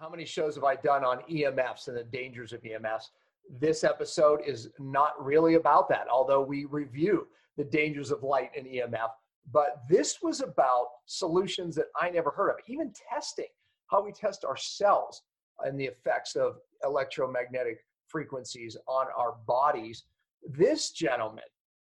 [0.00, 3.10] how many shows have I done on EMFs and the dangers of EMFs?
[3.60, 8.66] This episode is not really about that, although we review the dangers of light and
[8.66, 9.10] EMF.
[9.52, 13.48] But this was about solutions that I never heard of, even testing
[13.88, 15.22] how we test ourselves
[15.64, 20.04] and the effects of electromagnetic frequencies on our bodies.
[20.48, 21.44] This gentleman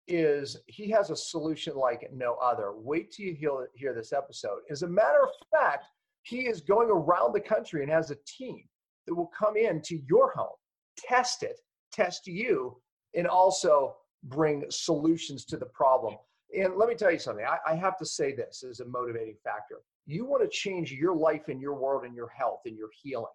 [0.07, 2.73] is, he has a solution like no other.
[2.75, 4.59] Wait till you hear this episode.
[4.69, 5.85] As a matter of fact,
[6.25, 8.63] he is going around the country and has a team
[9.05, 10.55] that will come in to your home,
[10.97, 11.59] test it,
[11.91, 12.75] test you,
[13.13, 16.16] and also bring solutions to the problem.
[16.57, 19.35] And let me tell you something, I, I have to say this as a motivating
[19.43, 19.81] factor.
[20.07, 23.25] You want to change your life and your world and your health and your healing.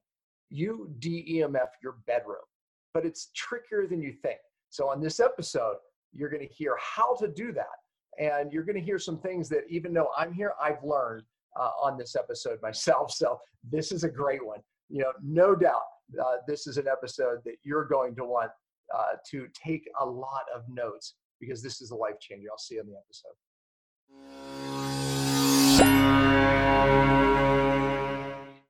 [0.48, 2.42] You DEMF your bedroom,
[2.92, 4.38] but it's trickier than you think.
[4.70, 5.76] So, on this episode,
[6.12, 7.66] you're going to hear how to do that.
[8.18, 11.22] And you're going to hear some things that, even though I'm here, I've learned
[11.59, 13.12] uh, on this episode myself.
[13.12, 13.38] So,
[13.70, 14.60] this is a great one.
[14.88, 15.82] You know, no doubt,
[16.20, 18.51] uh, this is an episode that you're going to want
[18.95, 22.48] uh, to take a lot of notes because this is a life changer.
[22.51, 23.37] I'll see you on the episode.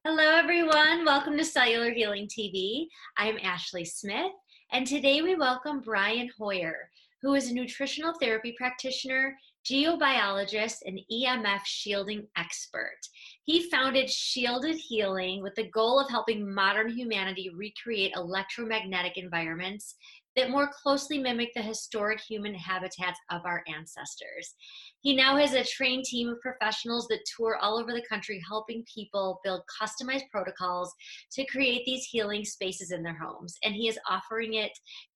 [0.05, 1.05] Hello, everyone.
[1.05, 2.87] Welcome to Cellular Healing TV.
[3.17, 4.33] I'm Ashley Smith,
[4.73, 6.91] and today we welcome Brian Hoyer,
[7.23, 12.99] who is a nutritional therapy practitioner, geobiologist, and EMF shielding expert.
[13.45, 19.97] He founded Shielded Healing with the goal of helping modern humanity recreate electromagnetic environments
[20.37, 24.55] that more closely mimic the historic human habitats of our ancestors.
[25.01, 28.85] He now has a trained team of professionals that tour all over the country helping
[28.93, 30.93] people build customized protocols
[31.33, 33.57] to create these healing spaces in their homes.
[33.65, 34.73] And he is offering it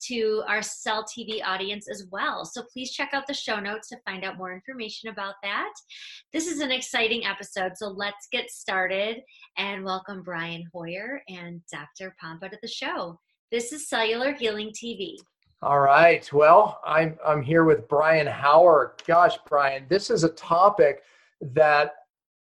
[0.09, 2.45] to our Cell TV audience as well.
[2.45, 5.73] So please check out the show notes to find out more information about that.
[6.33, 9.19] This is an exciting episode, so let's get started
[9.59, 12.17] and welcome Brian Hoyer and Dr.
[12.23, 13.21] Pompa to the show.
[13.51, 15.17] This is Cellular Healing TV.
[15.63, 16.29] All right.
[16.33, 18.97] Well, I'm I'm here with Brian Hoyer.
[19.07, 21.03] Gosh, Brian, this is a topic
[21.41, 21.93] that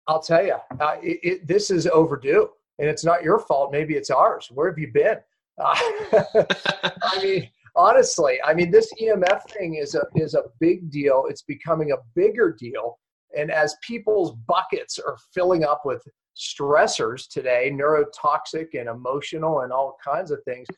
[0.06, 3.73] I'll tell you, uh, it, it, this is overdue, and it's not your fault.
[3.73, 4.50] Maybe it's ours.
[4.53, 5.17] Where have you been?
[5.62, 5.75] Uh,
[7.03, 11.25] I mean, honestly, I mean, this EMF thing is a is a big deal.
[11.28, 12.99] It's becoming a bigger deal,
[13.37, 16.03] and as people's buckets are filling up with
[16.37, 20.69] stressors today, neurotoxic and emotional and all kinds of things,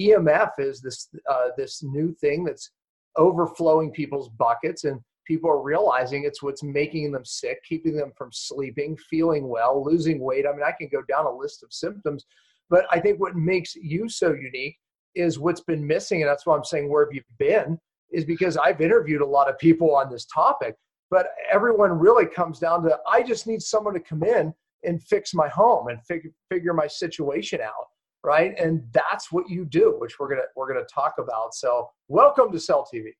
[0.00, 2.70] EMF is this uh, this new thing that's
[3.16, 8.30] overflowing people's buckets, and people are realizing it's what's making them sick, keeping them from
[8.32, 10.46] sleeping, feeling well, losing weight.
[10.46, 12.24] I mean, I can go down a list of symptoms,
[12.68, 14.76] but I think what makes you so unique
[15.14, 17.78] is what's been missing, and that's why I'm saying where have you been?
[18.12, 20.76] Is because I've interviewed a lot of people on this topic,
[21.10, 25.34] but everyone really comes down to I just need someone to come in and fix
[25.34, 27.89] my home and fig- figure my situation out
[28.22, 28.58] right?
[28.58, 31.54] And that's what you do, which we're gonna we're gonna talk about.
[31.54, 33.10] So welcome to Cell TV.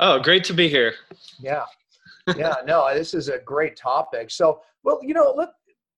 [0.00, 0.94] Oh, great to be here.
[1.40, 1.64] Yeah,
[2.36, 2.56] yeah.
[2.66, 4.30] no, this is a great topic.
[4.30, 5.50] So, well, you know, let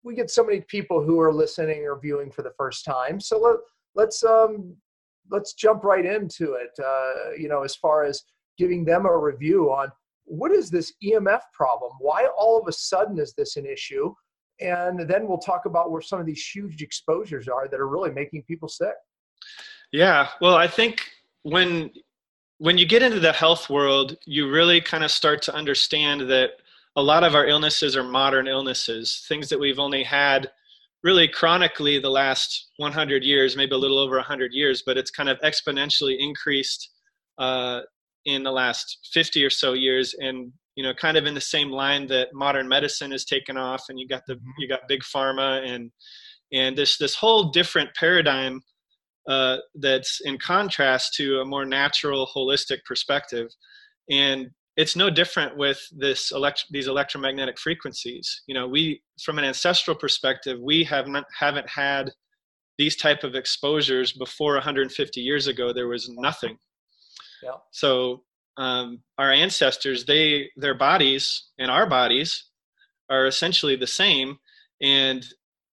[0.03, 3.21] we get so many people who are listening or viewing for the first time.
[3.21, 3.57] So let
[3.95, 4.75] let's um
[5.31, 6.71] let's jump right into it.
[6.83, 8.23] Uh, you know, as far as
[8.59, 9.91] giving them a review on
[10.25, 11.93] what is this EMF problem?
[11.99, 14.15] Why all of a sudden is this an issue?
[14.61, 18.11] And then we'll talk about where some of these huge exposures are that are really
[18.11, 18.95] making people sick.
[19.93, 21.03] Yeah well i think
[21.43, 21.91] when
[22.59, 26.51] when you get into the health world you really kind of start to understand that
[26.97, 30.51] a lot of our illnesses are modern illnesses things that we've only had
[31.03, 35.29] really chronically the last 100 years maybe a little over 100 years but it's kind
[35.29, 36.91] of exponentially increased
[37.39, 37.81] uh,
[38.27, 41.71] in the last 50 or so years and you know kind of in the same
[41.71, 44.51] line that modern medicine has taken off and you got the mm-hmm.
[44.59, 45.91] you got big pharma and
[46.53, 48.61] and this this whole different paradigm
[49.29, 53.49] uh, that's in contrast to a more natural holistic perspective
[54.11, 59.45] and it's no different with this elect- these electromagnetic frequencies you know we from an
[59.45, 62.11] ancestral perspective we have not haven't had
[62.79, 66.57] these type of exposures before 150 years ago there was nothing
[67.43, 67.51] yeah.
[67.73, 68.23] so
[68.61, 72.45] um, our ancestors they their bodies and our bodies
[73.09, 74.39] are essentially the same
[74.83, 75.27] and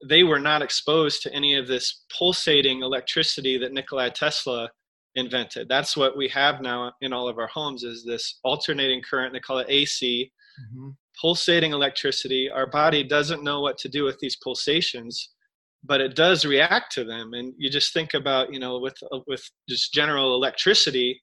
[0.05, 4.69] they were not exposed to any of this pulsating electricity that Nikola Tesla
[5.15, 5.67] invented.
[5.67, 9.39] That's what we have now in all of our homes is this alternating current, they
[9.39, 10.31] call it AC,
[10.61, 10.89] mm-hmm.
[11.19, 12.49] pulsating electricity.
[12.49, 15.33] Our body doesn't know what to do with these pulsations,
[15.83, 17.33] but it does react to them.
[17.33, 21.19] And you just think about, you know, with with just general electricity,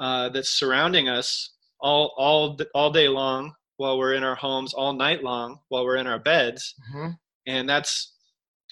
[0.00, 1.50] uh, that's surrounding us
[1.80, 5.96] all all all day long while we're in our homes all night long while we're
[5.96, 7.10] in our beds mm-hmm.
[7.46, 8.12] and that's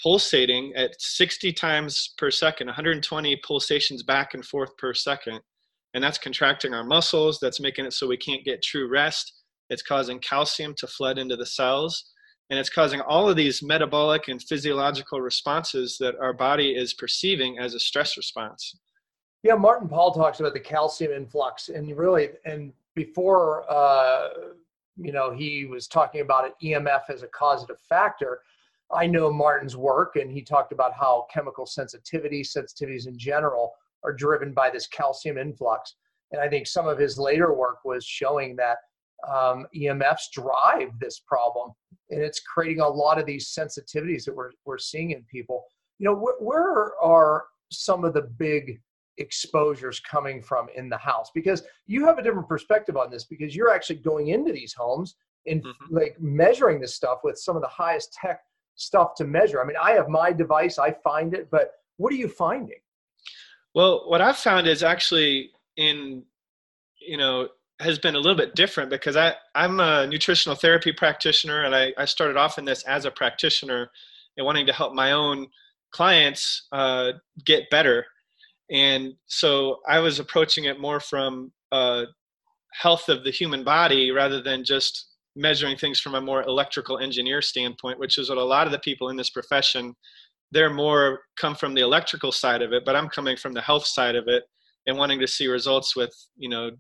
[0.02, 5.40] pulsating at 60 times per second, 120 pulsations back and forth per second.
[5.94, 7.38] And that's contracting our muscles.
[7.40, 9.32] That's making it so we can't get true rest.
[9.68, 12.12] It's causing calcium to flood into the cells.
[12.48, 17.58] And it's causing all of these metabolic and physiological responses that our body is perceiving
[17.58, 18.76] as a stress response.
[19.42, 24.28] Yeah, Martin Pall talks about the calcium influx, and really, and before, uh,
[24.96, 28.42] you know, he was talking about it, EMF as a causative factor.
[28.92, 33.72] I know Martin's work, and he talked about how chemical sensitivity, sensitivities in general,
[34.04, 35.94] are driven by this calcium influx.
[36.32, 38.78] And I think some of his later work was showing that
[39.26, 41.72] um, EMFs drive this problem,
[42.10, 45.64] and it's creating a lot of these sensitivities that we're we're seeing in people.
[45.98, 48.80] You know, wh- where are some of the big
[49.20, 51.30] exposures coming from in the house?
[51.34, 55.14] Because you have a different perspective on this because you're actually going into these homes
[55.46, 55.94] and mm-hmm.
[55.94, 58.40] like measuring this stuff with some of the highest tech
[58.74, 59.62] stuff to measure.
[59.62, 62.78] I mean, I have my device, I find it, but what are you finding?
[63.74, 66.24] Well, what I've found is actually in,
[66.98, 71.62] you know, has been a little bit different because I, I'm a nutritional therapy practitioner
[71.62, 73.90] and I, I started off in this as a practitioner
[74.36, 75.46] and wanting to help my own
[75.90, 77.12] clients uh,
[77.44, 78.06] get better.
[78.70, 82.04] And so I was approaching it more from uh,
[82.72, 87.42] health of the human body rather than just measuring things from a more electrical engineer
[87.42, 89.94] standpoint, which is what a lot of the people in this profession,
[90.52, 93.86] they're more come from the electrical side of it, but I'm coming from the health
[93.86, 94.44] side of it
[94.86, 96.70] and wanting to see results with, you know,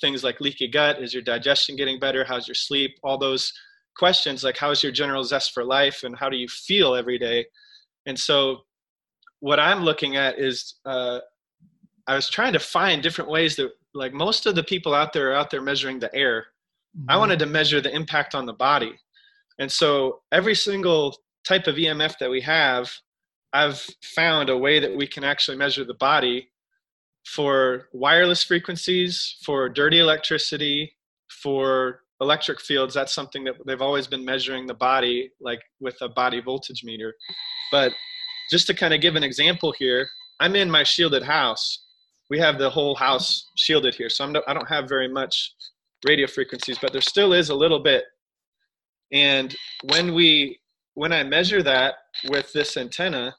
[0.00, 3.52] things like leaky gut, is your digestion getting better, how's your sleep, all those
[3.96, 7.44] questions like how's your general zest for life and how do you feel every day.
[8.06, 8.60] And so
[9.40, 11.20] what I'm looking at is uh,
[12.06, 15.32] I was trying to find different ways that like most of the people out there
[15.32, 16.46] are out there measuring the air
[16.96, 17.10] Mm-hmm.
[17.10, 18.98] I wanted to measure the impact on the body.
[19.58, 21.16] And so every single
[21.46, 22.90] type of EMF that we have,
[23.52, 26.48] I've found a way that we can actually measure the body
[27.26, 30.92] for wireless frequencies, for dirty electricity,
[31.42, 32.94] for electric fields.
[32.94, 37.14] That's something that they've always been measuring the body, like with a body voltage meter.
[37.70, 37.92] But
[38.50, 40.08] just to kind of give an example here,
[40.40, 41.84] I'm in my shielded house.
[42.28, 45.54] We have the whole house shielded here, so I'm, I don't have very much
[46.06, 48.04] radio frequencies, but there still is a little bit.
[49.12, 49.54] And
[49.84, 50.58] when we
[50.94, 51.94] when I measure that
[52.28, 53.34] with this antenna,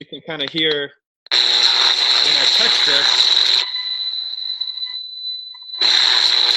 [0.00, 0.90] you can kind of hear
[1.30, 3.64] when I touch this,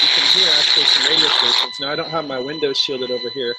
[0.02, 1.74] you can hear actually some radio stations.
[1.80, 3.54] Now I don't have my windows shielded over here.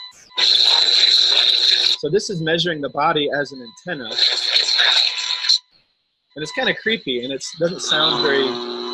[2.03, 4.09] So this is measuring the body as an antenna.
[6.35, 8.43] And it's kind of creepy and it doesn't sound very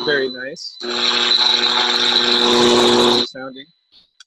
[0.04, 0.76] very nice
[3.28, 3.66] sounding.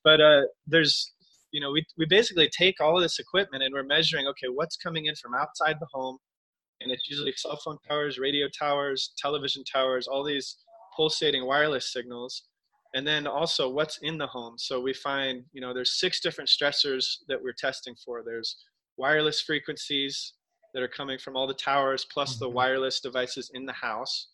[0.03, 1.13] But uh, there's,
[1.53, 4.75] you know, we, we basically take all of this equipment and we're measuring, okay, what's
[4.75, 6.17] coming in from outside the home.
[6.81, 10.57] And it's usually cell phone towers, radio towers, television towers, all these
[10.93, 12.49] pulsating wireless signals.
[12.95, 14.55] And then also what's in the home.
[14.57, 18.23] So we find, you know, there's six different stressors that we're testing for.
[18.23, 18.57] There's
[18.97, 20.33] wireless frequencies
[20.73, 22.55] that are coming from all the towers, plus the mm-hmm.
[22.55, 24.27] wireless devices in the house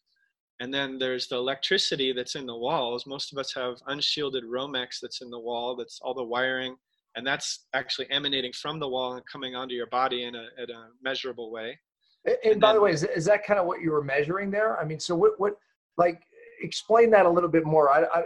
[0.59, 3.05] and then there's the electricity that's in the walls.
[3.07, 6.75] Most of us have unshielded Romex that's in the wall, that's all the wiring,
[7.15, 10.69] and that's actually emanating from the wall and coming onto your body in a, in
[10.69, 11.79] a measurable way.
[12.25, 14.51] And, and by then, the way, is, is that kind of what you were measuring
[14.51, 14.77] there?
[14.77, 15.53] I mean, so what, what
[15.97, 16.21] like,
[16.61, 17.89] explain that a little bit more.
[17.89, 18.23] I, I,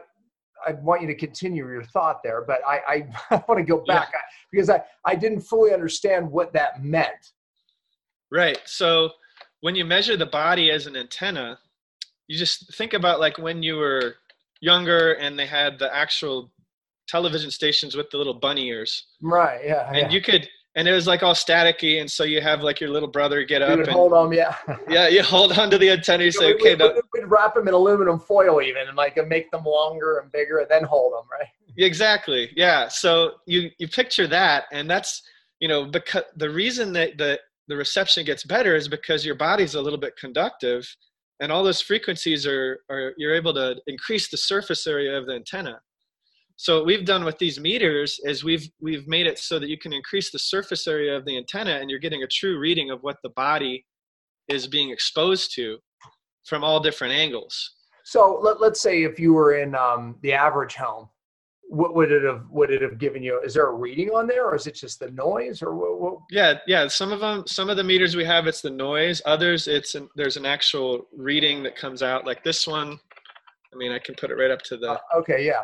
[0.68, 3.84] I want you to continue your thought there, but I, I, I want to go
[3.86, 4.20] back yeah.
[4.52, 7.32] because I, I didn't fully understand what that meant.
[8.32, 8.60] Right.
[8.66, 9.12] So
[9.62, 11.60] when you measure the body as an antenna,
[12.28, 14.16] you just think about like when you were
[14.62, 16.52] younger and they had the actual
[17.08, 19.08] television stations with the little bunny ears.
[19.22, 19.62] Right.
[19.64, 19.88] Yeah.
[19.88, 20.10] And yeah.
[20.10, 23.10] you could, and it was like all staticky, and so you have like your little
[23.10, 24.56] brother get up and hold on, yeah.
[24.90, 26.24] yeah, you hold on to the antenna.
[26.24, 29.52] You say, we, okay, we'd, we'd wrap them in aluminum foil even, and like make
[29.52, 31.48] them longer and bigger, and then hold them, right?
[31.78, 32.52] Exactly.
[32.56, 32.88] Yeah.
[32.88, 35.22] So you you picture that, and that's
[35.60, 39.76] you know because the reason that the the reception gets better is because your body's
[39.76, 40.86] a little bit conductive
[41.40, 45.34] and all those frequencies are, are you're able to increase the surface area of the
[45.34, 45.80] antenna
[46.64, 49.78] so what we've done with these meters is we've we've made it so that you
[49.78, 53.04] can increase the surface area of the antenna and you're getting a true reading of
[53.04, 53.86] what the body
[54.48, 55.78] is being exposed to
[56.46, 57.74] from all different angles.
[58.06, 61.10] So let, let's say if you were in um, the average home
[61.64, 63.42] what would it have would it have given you?
[63.44, 66.20] Is there a reading on there or is it just the noise or what, what?
[66.32, 69.22] yeah yeah some of them some of the meters we have it's the noise.
[69.26, 72.26] Others it's an, there's an actual reading that comes out.
[72.26, 72.98] Like this one
[73.74, 75.64] i mean i can put it right up to the uh, okay yeah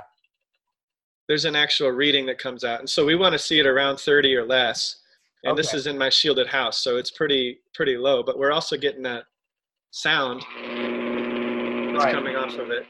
[1.29, 3.97] there's an actual reading that comes out and so we want to see it around
[3.97, 4.97] 30 or less
[5.43, 5.61] and Okay.
[5.61, 8.21] this is in my shielded house, so it's pretty pretty low.
[8.21, 9.23] But we're also getting that
[9.91, 12.13] sound that's Right.
[12.13, 12.85] coming off of it.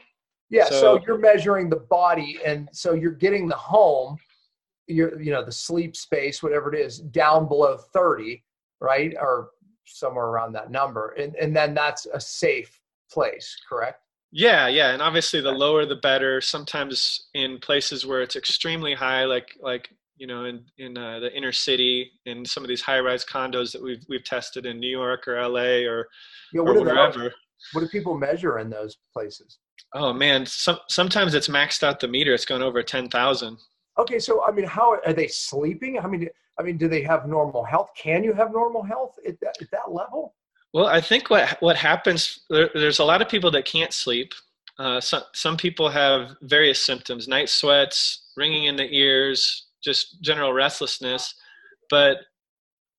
[0.48, 4.18] Yeah, so, So- you're measuring the body, and so you're getting the home,
[4.88, 8.42] you're you know the sleep space, whatever it is, down below 30,
[8.80, 9.50] right, or
[9.86, 12.80] somewhere around that number, and and then that's a safe
[13.12, 14.02] place, correct?
[14.32, 16.40] Yeah, yeah, and obviously the lower the better.
[16.40, 21.34] Sometimes in places where it's extremely high, like like you know in in uh, the
[21.36, 25.26] inner city, in some of these high-rise condos that we've we've tested in New York
[25.26, 26.06] or LA or
[26.52, 27.32] Yeah, what, do they- wherever.
[27.72, 29.58] what do people measure in those places?
[29.94, 32.32] Oh man, some sometimes it's maxed out the meter.
[32.32, 33.58] It's gone over ten thousand.
[33.98, 35.98] Okay, so I mean, how are they sleeping?
[35.98, 37.90] I mean, I mean, do they have normal health?
[37.96, 40.34] Can you have normal health at that, at that level?
[40.72, 44.32] Well, I think what what happens there, there's a lot of people that can't sleep.
[44.78, 50.52] Uh, some some people have various symptoms: night sweats, ringing in the ears, just general
[50.52, 51.34] restlessness.
[51.90, 52.18] But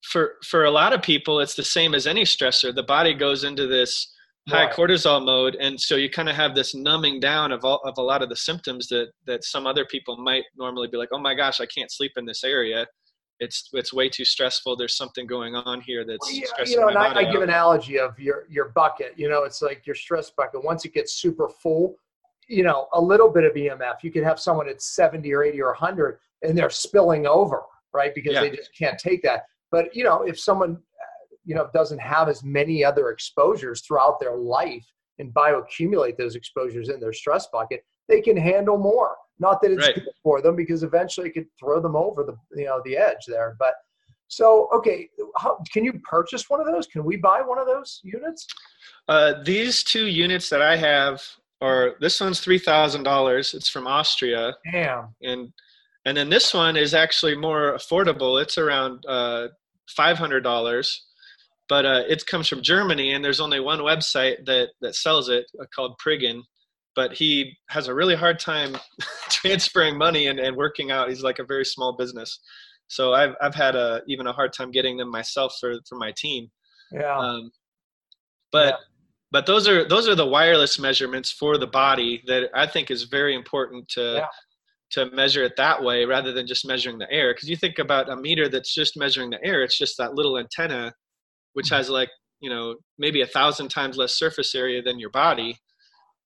[0.03, 2.73] for for a lot of people, it's the same as any stressor.
[2.75, 4.13] The body goes into this
[4.49, 4.73] high Right.
[4.73, 8.01] cortisol mode, and so you kind of have this numbing down of all, of a
[8.03, 11.35] lot of the symptoms that that some other people might normally be like, "Oh my
[11.35, 12.87] gosh, I can't sleep in this area."
[13.41, 14.75] It's it's way too stressful.
[14.75, 17.37] There's something going on here that's Well, yeah, stressing you know, and I, I give
[17.37, 17.43] out.
[17.43, 19.13] analogy of your your bucket.
[19.17, 20.63] You know, it's like your stress bucket.
[20.63, 21.95] Once it gets super full,
[22.47, 25.59] you know, a little bit of EMF, you could have someone at 70 or 80
[25.59, 28.13] or 100, and they're spilling over, right?
[28.13, 28.41] Because Yeah.
[28.41, 29.45] they just can't take that.
[29.71, 30.77] But you know, if someone,
[31.43, 34.85] you know, doesn't have as many other exposures throughout their life
[35.17, 39.15] and bioaccumulate those exposures in their stress bucket, they can handle more.
[39.41, 39.95] Not that it's Right.
[39.95, 43.23] good for them, because eventually it could throw them over the you know the edge
[43.27, 43.73] there, but.
[44.39, 46.87] So, okay, how, can you purchase one of those?
[46.87, 48.47] Can we buy one of those units?
[49.09, 51.21] Uh, these two units that I have
[51.59, 53.53] are this one's three thousand dollars.
[53.53, 55.13] It's from Austria, Damn.
[55.21, 55.51] and
[56.05, 58.41] and then this one is actually more affordable.
[58.41, 59.49] It's around uh,
[59.89, 60.87] five hundred dollars,
[61.67, 65.45] but uh, it comes from Germany, and there's only one website that that sells it
[65.61, 66.41] uh, called Priggin.
[66.95, 68.75] But he has a really hard time
[69.29, 71.09] transferring money and, and working out.
[71.09, 72.39] He's like a very small business,
[72.87, 76.11] so I've I've had a even a hard time getting them myself for for my
[76.17, 76.49] team.
[76.91, 77.17] Yeah.
[77.17, 77.51] Um,
[78.51, 78.75] but Yeah.
[79.31, 83.03] but those are those are the wireless measurements for the body that I think is
[83.03, 84.27] very important to Yeah.
[84.91, 87.33] to measure it that way rather than just measuring the air.
[87.33, 90.37] Because you think about a meter that's just measuring the air, it's just that little
[90.37, 90.93] antenna,
[91.53, 91.75] which Mm-hmm.
[91.75, 92.09] has like
[92.41, 95.57] you know maybe a thousand times less surface area than your body.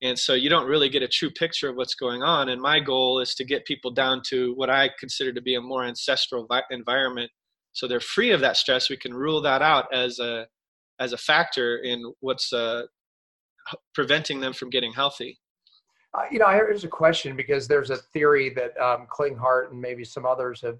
[0.05, 2.49] And so you don't really get a true picture of what's going on.
[2.49, 5.61] And my goal is to get people down to what I consider to be a
[5.61, 7.31] more ancestral vi- environment,
[7.73, 8.89] so they're free of that stress.
[8.89, 10.47] We can rule that out as a
[10.99, 12.83] as a factor in what's uh,
[13.93, 15.39] preventing them from getting healthy.
[16.13, 20.05] Uh, you know, here's a question because there's a theory that um, Klinghardt and maybe
[20.05, 20.77] some others have,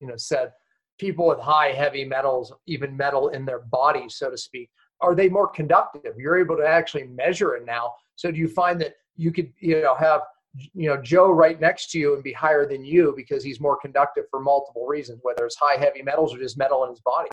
[0.00, 0.52] you know, said
[0.98, 4.68] people with high heavy metals, even metal in their body, so to speak,
[5.00, 6.14] are they more conductive?
[6.18, 7.92] You're able to actually measure it now.
[8.18, 10.22] So do you find that you could, you know, have,
[10.74, 13.78] you know, Joe right next to you and be higher than you because he's more
[13.80, 17.28] conductive for multiple reasons, whether it's high heavy metals or just metal in his body?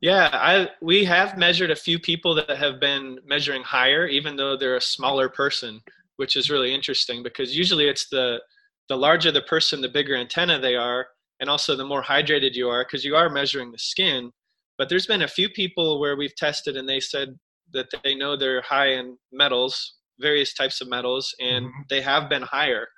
[0.00, 4.56] Yeah, I we have measured a few people that have been measuring higher, even though
[4.56, 5.82] they're a smaller person,
[6.16, 8.40] which is really interesting because usually it's the
[8.88, 11.06] the larger the person, the bigger antenna they are,
[11.40, 14.32] and also the more hydrated you are because you are measuring the skin.
[14.78, 17.38] But there's been a few people where we've tested and they said
[17.74, 21.88] that they know they're high in metals, various types of metals, and Mhm.
[21.88, 22.88] they have been higher.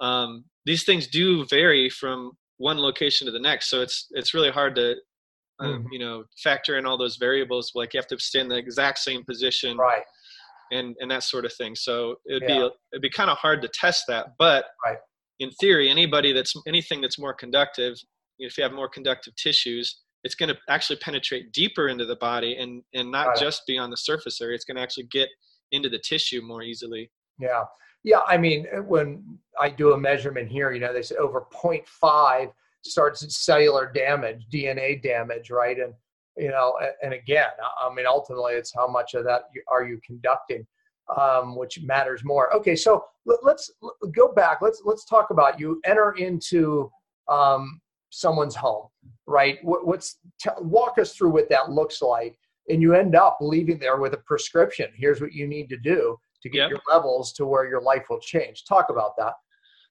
[0.00, 4.50] Um, these things do vary from one location to the next, so it's it's really
[4.50, 4.96] hard to
[5.60, 5.92] um, Mhm.
[5.92, 8.98] you know factor in all those variables like you have to stay in the exact
[8.98, 10.04] same position Right.
[10.72, 12.68] and and that sort of thing so it'd Yeah.
[12.68, 14.96] be it'd be kind of hard to test that but Right.
[15.38, 17.98] in theory anybody that's anything that's more conductive
[18.38, 22.56] if you have more conductive tissues it's going to actually penetrate deeper into the body
[22.56, 23.40] and and not it.
[23.40, 25.28] just be on the surface area it's going to actually get
[25.72, 27.64] into the tissue more easily Yeah.
[28.02, 28.20] Yeah.
[28.26, 32.52] I mean, uh, when I do a measurement here, you know, they say over 0.5
[32.82, 35.78] starts cellular damage, DNA damage, right?
[35.78, 35.92] And,
[36.36, 37.50] you know, and again,
[37.80, 40.66] I- mean, ultimately, it's how much of that are you conducting,
[41.16, 42.54] um, which matters more.
[42.56, 42.76] Okay.
[42.76, 43.70] So let, let's
[44.12, 44.60] go back.
[44.62, 46.90] Let's, let's talk about you enter into
[47.28, 48.86] um, someone's home,
[49.26, 49.58] right?
[49.62, 52.36] What, what's, t- walk us through what that looks like.
[52.68, 54.88] And you end up leaving there with a prescription.
[54.94, 56.70] Here's what you need to do to get Yep.
[56.70, 58.64] your levels to where your life will change.
[58.64, 59.34] Talk about that.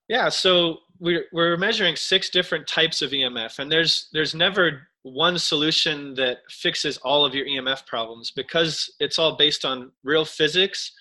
[0.07, 5.37] Yeah, so we're we're measuring six different types of EMF, and there's there's never one
[5.37, 10.91] solution that fixes all of your EMF problems because it's all based on real physics.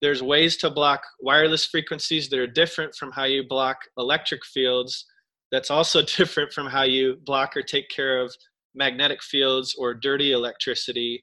[0.00, 5.06] There's ways to block wireless frequencies that are different from how you block electric fields.
[5.50, 8.34] That's also different from how you block or take care of
[8.78, 11.22] magnetic fields or dirty electricity.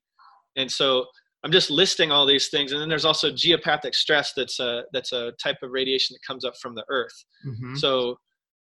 [0.56, 1.06] And so
[1.44, 2.72] I'm just listing all these things.
[2.72, 6.46] And then there's also geopathic stress that's a, that's a type of radiation that comes
[6.46, 7.26] up from the earth.
[7.48, 7.76] Mm-hmm.
[7.76, 8.18] So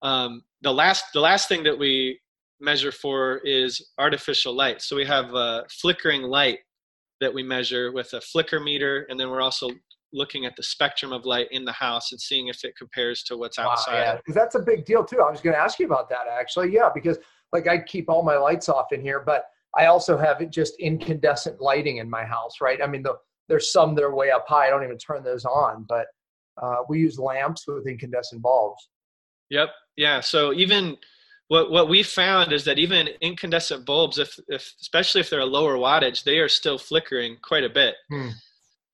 [0.02, 2.20] um, the last the last thing that we
[2.60, 4.82] measure for is artificial light.
[4.82, 6.58] So we have a flickering light
[7.20, 9.70] that we measure with a flicker meter, and then we're also
[10.12, 13.36] looking at the spectrum of light in the house and seeing if it compares to
[13.36, 14.04] what's outside.
[14.04, 15.20] Wow, yeah, that's a big deal too.
[15.20, 16.72] I was going to ask you about that actually.
[16.72, 17.18] Yeah, because
[17.54, 19.44] like I keep all my lights off in here, but
[19.76, 22.80] I also have just incandescent lighting in my house, right?
[22.82, 23.14] I mean, the,
[23.48, 24.66] there's some that are way up high.
[24.66, 26.06] I don't even turn those on, but
[26.60, 28.88] uh, we use lamps with incandescent bulbs.
[29.50, 29.70] Yep.
[29.96, 30.20] Yeah.
[30.20, 30.96] So even
[31.48, 35.46] what what we found is that even incandescent bulbs, if, if especially if they're a
[35.46, 37.94] lower wattage, they are still flickering quite a bit.
[38.10, 38.30] Hmm.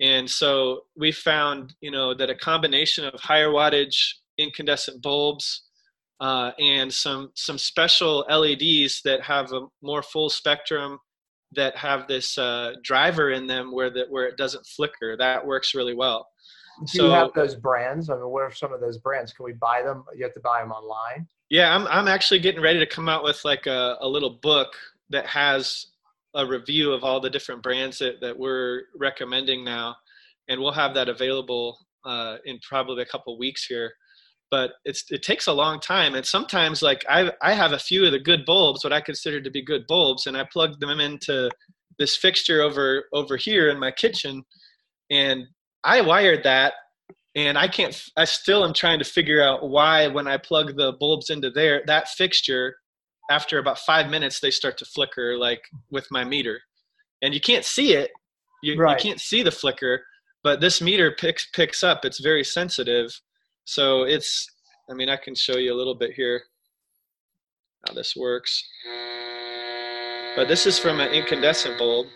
[0.00, 3.96] And so we found, you know, that a combination of higher wattage
[4.38, 5.62] incandescent bulbs
[6.20, 10.98] uh, and some some special LEDs that have a more full spectrum
[11.52, 15.16] that have this uh, driver in them where that where it doesn't flicker.
[15.16, 16.28] That works really well.
[16.80, 18.08] Do so, you have those brands?
[18.08, 19.32] I mean, what are some of those brands?
[19.32, 20.04] Can we buy them?
[20.16, 21.26] You have to buy them online.
[21.48, 24.74] Yeah, I'm I'm actually getting ready to come out with like a, a little book
[25.10, 25.86] that has
[26.34, 29.96] a review of all the different brands that, that we're recommending now,
[30.48, 33.92] and we'll have that available uh, in probably a couple weeks here.
[34.50, 38.04] But it's it takes a long time, and sometimes like I I have a few
[38.04, 40.98] of the good bulbs, what I consider to be good bulbs, and I plug them
[40.98, 41.50] into
[41.98, 44.42] this fixture over over here in my kitchen,
[45.10, 45.44] and
[45.84, 46.74] I wired that
[47.36, 50.92] and I can't, I still am trying to figure out why when I plug the
[50.92, 52.76] bulbs into there, that fixture,
[53.30, 56.60] after about five minutes, they start to flicker like with my meter.
[57.22, 58.10] And you can't see it.
[58.62, 58.98] You, right.
[58.98, 60.04] you can't see the flicker,
[60.42, 62.04] but this meter picks, picks up.
[62.04, 63.18] It's very sensitive.
[63.70, 64.50] So it's,
[64.90, 66.42] I mean, I can show you a little bit here
[67.86, 68.64] how this works.
[70.34, 72.08] But this is from an incandescent bulb.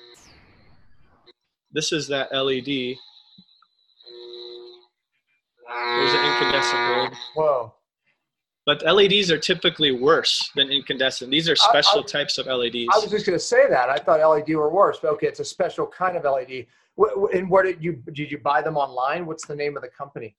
[1.70, 2.96] This is that LED
[5.94, 7.12] there's an incandescent bulb.
[7.36, 7.74] Whoa.
[8.66, 11.30] But LEDs are typically worse than incandescent.
[11.30, 12.88] These are special I, I, types of LEDs.
[12.92, 13.90] I was just going to say that.
[13.90, 16.66] I thought LED were worse, but okay, it's a special kind of LED.
[17.32, 19.24] And where did you did you buy them online?
[19.24, 20.34] What's the name of the company?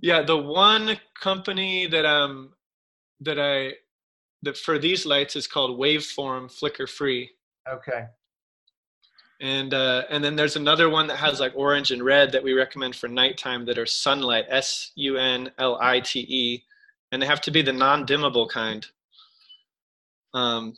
[0.00, 2.52] Yeah, the one company that um
[3.20, 3.74] that I
[4.42, 7.30] that for these lights is called Waveform Flicker Free.
[7.68, 8.06] Okay
[9.40, 12.52] and uh, and then there's another one that has like orange and red that we
[12.52, 16.64] recommend for nighttime that are Sunlite S U N L I T E,
[17.12, 18.86] and they have to be the non-dimmable kind.
[20.32, 20.74] Um,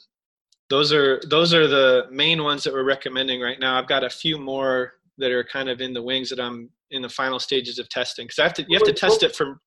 [0.69, 3.79] those are those are the main ones that we're recommending right now.
[3.79, 7.03] I've got a few more that are kind of in the wings that I'm in
[7.03, 8.27] the final stages of testing.
[8.27, 9.61] Because I have to you have to test it for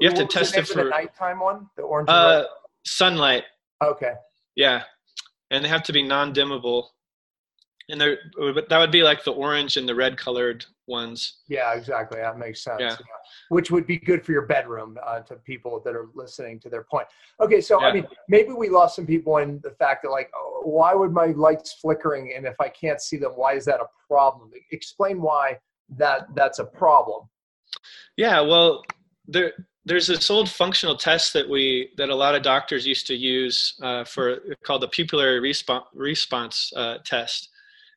[0.00, 1.68] you have to test it for the nighttime one?
[1.76, 2.44] The orange uh,
[2.86, 3.42] Sunlite.
[3.82, 4.12] Okay.
[4.56, 4.82] Yeah,
[5.50, 6.84] and they have to be non-dimmable
[7.88, 8.18] and there
[8.68, 11.40] that would be like the orange and the red colored ones.
[11.48, 12.20] Yeah exactly.
[12.20, 12.80] That makes sense.
[12.80, 12.90] Yeah.
[12.90, 12.96] Yeah.
[13.48, 16.84] which would be good for your bedroom uh, to people that are listening to their
[16.84, 17.06] point.
[17.40, 17.88] Okay so yeah.
[17.88, 21.12] i mean maybe we lost some people in the fact that like oh, why would
[21.12, 24.50] my lights flickering and if i can't see them why is that a problem?
[24.70, 25.58] Explain why
[25.96, 27.28] that that's a problem.
[28.16, 28.82] Yeah well
[29.26, 29.52] there
[29.86, 33.74] there's this old functional test that we that a lot of doctors used to use
[33.82, 37.50] uh, for called the pupillary response response uh, test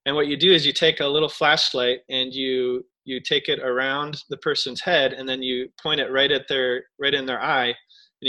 [0.07, 3.59] and what you do is you take a little flashlight and you you take it
[3.59, 7.41] around the person's head and then you point it right at their right in their
[7.41, 7.75] eye and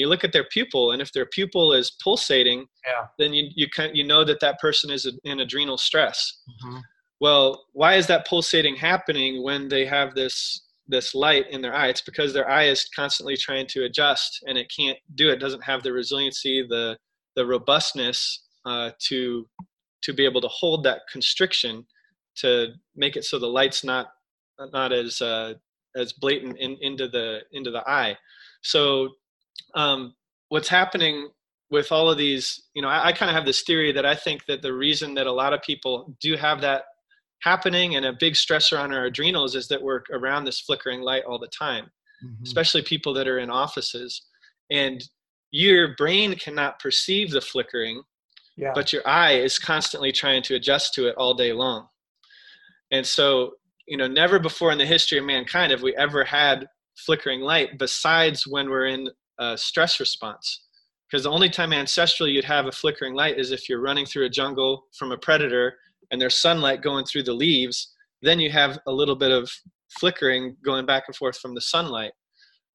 [0.01, 3.07] you look at their pupil and if their pupil is pulsating yeah.
[3.19, 6.79] then you you can you know that that person is in adrenal stress mm-hmm.
[7.21, 11.89] well why is that pulsating happening when they have this this light in their eye
[11.89, 15.41] it's because their eye is constantly trying to adjust and it can't do it, it
[15.41, 16.97] doesn't have the resiliency the
[17.37, 19.47] the robustness uh, to
[20.03, 21.85] to be able to hold that constriction
[22.37, 24.09] to make it so the light's not
[24.73, 25.55] not as uh,
[25.97, 28.17] as blatant in, into the into the eye.
[28.63, 29.11] So
[29.75, 30.15] um,
[30.49, 31.29] what's happening
[31.71, 34.15] with all of these, you know, I, I kind of have this theory that I
[34.15, 36.85] think that the reason that a lot of people do have that
[37.43, 41.25] happening and a big stressor on our adrenals is that we're around this flickering light
[41.25, 41.85] all the time,
[42.25, 42.43] mm-hmm.
[42.43, 44.27] especially people that are in offices.
[44.71, 45.03] And
[45.51, 48.03] your brain cannot perceive the flickering
[48.59, 48.73] yeah.
[48.75, 51.87] but your eye is constantly trying to adjust to it all day long.
[52.91, 53.53] And so
[53.87, 56.67] you know never before in the history of mankind have we ever had
[56.97, 60.65] flickering light besides when we're in a stress response.
[61.09, 64.27] Because the only time ancestrally you'd have a flickering light is if you're running through
[64.27, 65.77] a jungle from a predator
[66.11, 69.51] and there's sunlight going through the leaves then you have a little bit of
[70.01, 72.13] flickering going back and forth from the sunlight.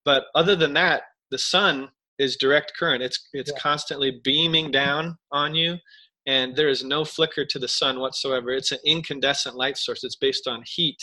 [0.05, 3.03] But other than that the sun is direct current.
[3.03, 3.59] It's it's yeah.
[3.59, 5.77] constantly beaming down on you,
[6.27, 8.51] and there is no flicker to the sun whatsoever.
[8.51, 10.03] It's an incandescent light source.
[10.03, 10.97] It's based on heat,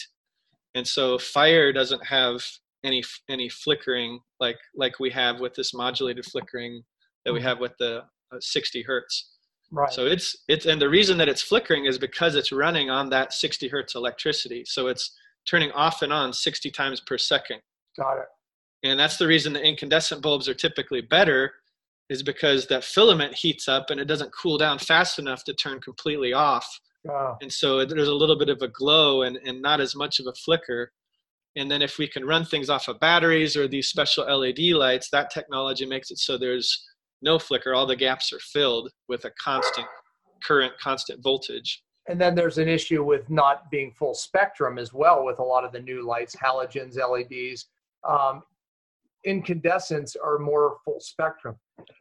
[0.74, 2.42] and so fire doesn't have
[2.84, 6.82] any any flickering like like we have with this modulated flickering
[7.24, 7.48] that we mm-hmm.
[7.48, 9.36] have with the uh, 60 hertz.
[9.72, 9.92] Right.
[9.92, 13.32] So it's it's and the reason that it's flickering is because it's running on that
[13.32, 14.64] 60 hertz electricity.
[14.66, 15.16] So it's
[15.48, 17.60] turning off and on 60 times per second.
[17.96, 18.26] Got it.
[18.82, 21.52] And that's the reason the incandescent bulbs are typically better
[22.08, 25.80] is because that filament heats up and it doesn't cool down fast enough to turn
[25.80, 26.66] completely off.
[27.04, 27.38] Wow.
[27.40, 30.26] And so there's a little bit of a glow and, and not as much of
[30.26, 30.92] a flicker.
[31.56, 35.08] And then if we can run things off of batteries or these special LED lights,
[35.10, 36.86] that technology makes it so there's
[37.22, 37.74] no flicker.
[37.74, 39.86] All the gaps are filled with a constant
[40.44, 41.82] current, constant voltage.
[42.08, 45.64] And then there's an issue with not being full spectrum as well with a lot
[45.64, 47.66] of the new lights, halogens, LEDs.
[48.08, 48.42] Um,
[49.24, 51.56] incandescents are more full spectrum.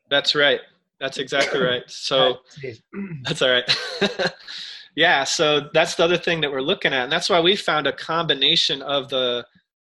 [0.09, 0.61] That's right.
[0.99, 1.83] That's exactly right.
[1.87, 2.37] So
[3.23, 3.77] that's all right.
[4.95, 7.87] yeah, so that's the other thing that we're looking at, and that's why we found
[7.87, 9.45] a combination of the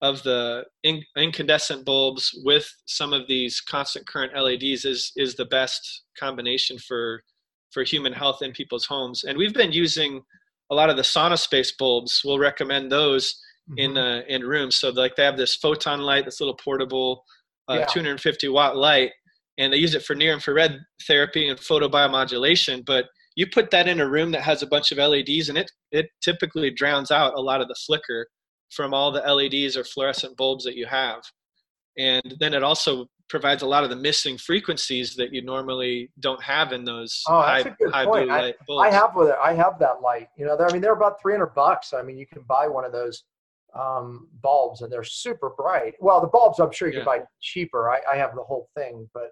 [0.03, 0.65] of the
[1.17, 7.23] incandescent bulbs with some of these constant current LEDs is is the best combination for
[7.71, 9.25] for human health in people's homes.
[9.25, 10.23] And we've been using
[10.71, 12.23] a lot of the SaunaSpace bulbs.
[12.25, 13.79] We'll recommend those mm-hmm.
[13.79, 14.77] in uh, in rooms.
[14.77, 17.25] So like they have this photon light, this little portable
[17.69, 17.87] uh, yeah.
[17.87, 19.11] 250 watt light,
[19.59, 22.85] and they use it for near infrared therapy and photobiomodulation.
[22.85, 25.71] But you put that in a room that has a bunch of LEDs, and it
[25.91, 28.27] it typically drowns out a lot of the flicker
[28.71, 31.21] from all the LEDs or fluorescent bulbs that you have.
[31.97, 36.43] And then it also provides a lot of the missing frequencies that you normally don't
[36.43, 38.27] have in those oh, high, that's a good high point.
[38.27, 38.89] blue light I.
[38.89, 39.37] I have with it.
[39.43, 40.29] I have that light.
[40.37, 41.95] You know, I mean, they're about 300 bucks.
[41.95, 43.23] I mean, you can buy one of those
[43.75, 45.95] um, bulbs and they're super bright.
[46.01, 47.05] Well, the bulbs I'm sure you yeah.
[47.05, 47.91] can buy cheaper.
[47.91, 49.31] I, I have the whole thing, but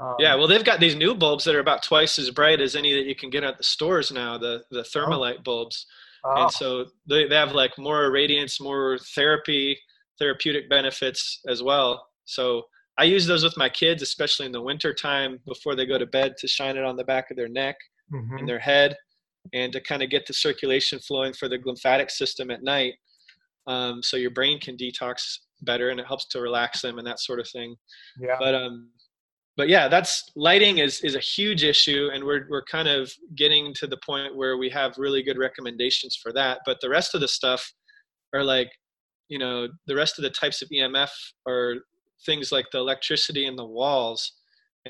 [0.00, 2.76] um, yeah, well, they've got these new bulbs that are about twice as bright as
[2.76, 4.38] any that you can get at the stores now.
[4.38, 4.82] The the oh.
[4.82, 5.42] Thermalite oh.
[5.42, 5.86] bulbs,
[6.24, 6.42] oh.
[6.42, 9.78] and so they they have like more radiance, more therapy,
[10.18, 12.06] therapeutic benefits as well.
[12.24, 12.62] So
[12.98, 16.06] I use those with my kids, especially in the winter time before they go to
[16.06, 17.76] bed, to shine it on the back of their neck
[18.12, 18.38] mm-hmm.
[18.38, 18.96] and their head,
[19.52, 22.94] and to kind of get the circulation flowing for the lymphatic system at night,
[23.66, 27.20] um, so your brain can detox better and it helps to relax them and that
[27.20, 27.76] sort of thing.
[28.18, 28.36] Yeah.
[28.38, 28.88] But um,
[29.56, 33.74] but yeah, that's lighting is is a huge issue, and we're we're kind of getting
[33.74, 36.60] to the point where we have really good recommendations for that.
[36.64, 37.72] But the rest of the stuff
[38.34, 38.70] are like,
[39.28, 41.10] you know, the rest of the types of EMF
[41.46, 41.74] are
[42.24, 44.32] things like the electricity in the walls,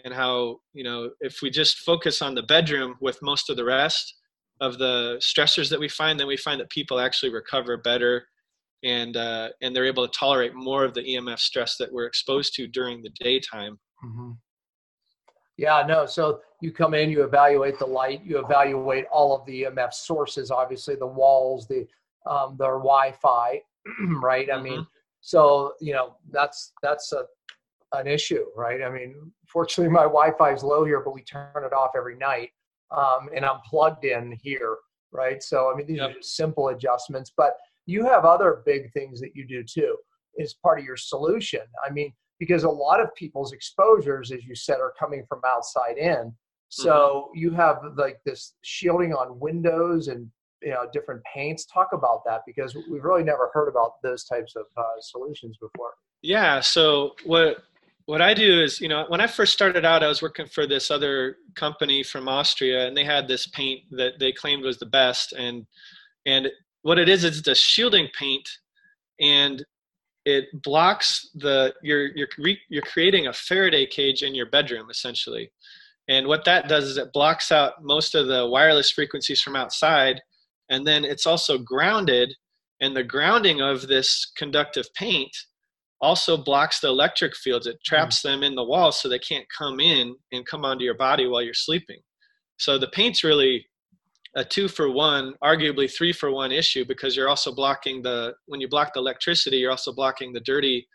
[0.04, 3.64] and how you know if we just focus on the bedroom with most of the
[3.64, 4.14] rest
[4.60, 8.28] of the stressors that we find, then we find that people actually recover better
[8.84, 12.54] and uh, and they're able to tolerate more of the EMF stress that we're exposed
[12.54, 13.78] to during the daytime.
[14.04, 14.32] Mm-hmm.
[15.56, 16.06] Yeah, no.
[16.06, 20.50] So you come in, you evaluate the light, you evaluate all of the EMF sources,
[20.50, 21.86] obviously the walls, the
[22.26, 23.60] um, their Wi-Fi,
[24.20, 24.48] right?
[24.48, 24.58] Mm-hmm.
[24.58, 24.82] I mean, mm-hmm.
[25.20, 27.24] so you know that's that's a
[27.92, 28.82] an issue, right?
[28.82, 32.50] I mean, fortunately my Wi-Fi is low here, but we turn it off every night,
[32.90, 34.76] um, and I'm plugged in here,
[35.12, 35.42] right?
[35.42, 36.10] So I mean, these yep.
[36.10, 37.54] are simple adjustments, but
[37.86, 39.96] you have other big things that you do too
[40.40, 41.60] as part of your solution.
[41.86, 45.96] I mean, because a lot of people's exposures, as you said, are coming from outside
[45.98, 46.32] in.
[46.68, 47.38] So mm-hmm.
[47.38, 50.28] you have like this shielding on windows and
[50.62, 51.66] you know different paints.
[51.66, 55.92] Talk about that because we've really never heard about those types of uh, solutions before.
[56.22, 56.60] Yeah.
[56.60, 57.58] So what
[58.06, 60.66] what I do is, you know, when I first started out, I was working for
[60.66, 64.86] this other company from Austria, and they had this paint that they claimed was the
[64.86, 65.32] best.
[65.32, 65.66] And
[66.26, 66.48] and
[66.82, 68.48] what it is, it's a shielding paint,
[69.20, 69.64] and
[70.24, 72.28] it blocks the you're you're
[72.68, 75.50] you're creating a Faraday cage in your bedroom essentially,
[76.08, 80.20] and what that does is it blocks out most of the wireless frequencies from outside,
[80.70, 82.34] and then it's also grounded,
[82.80, 85.34] and the grounding of this conductive paint
[86.00, 87.66] also blocks the electric fields.
[87.66, 88.22] It traps mm.
[88.24, 91.42] them in the wall so they can't come in and come onto your body while
[91.42, 92.00] you're sleeping.
[92.58, 93.66] So the paint's really
[94.36, 98.60] a two for one, arguably three for one issue because you're also blocking the when
[98.60, 100.86] you block the electricity, you're also blocking the dirty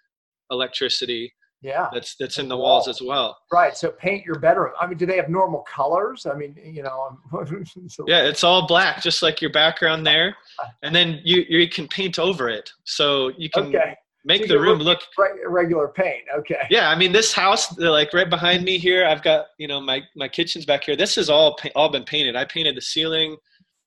[0.52, 1.34] electricity.
[1.62, 3.36] Yeah, that's that's in the walls as well.
[3.52, 3.76] Right.
[3.76, 4.74] So paint your bedroom.
[4.80, 6.28] I mean, do they have normal colors?
[6.28, 7.18] I mean, you know.
[7.88, 10.36] so yeah, it's all black, just like your background there,
[10.84, 13.68] and then you you can paint over it, so you can.
[13.68, 13.96] Okay
[14.28, 15.02] make so the room look
[15.48, 16.68] regular paint okay.
[16.70, 20.02] Yeah i mean this house like right behind me here i've got you know my
[20.16, 20.96] my kitchen's back here.
[20.96, 22.36] This has all all been painted.
[22.36, 23.38] I painted the ceiling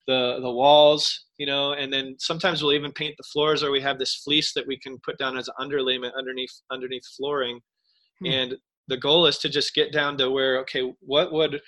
[0.07, 3.81] the the walls you know and then sometimes we'll even paint the floors or we
[3.81, 7.61] have this fleece that we can put down as an underlayment underneath underneath flooring.
[8.21, 8.27] Hmm.
[8.27, 8.55] and
[8.89, 11.61] the goal is to just get down to where okay what would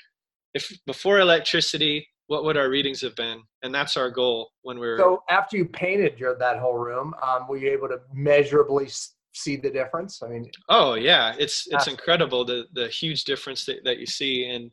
[0.54, 3.42] if before electricity, what would our readings have been?
[3.62, 4.96] And that's our goal when we're.
[4.96, 8.88] So after you painted your that whole room, um, were you able to measurably
[9.34, 10.22] see the difference?
[10.22, 14.46] I mean, oh yeah, it's it's incredible the the huge difference that, that you see,
[14.46, 14.70] and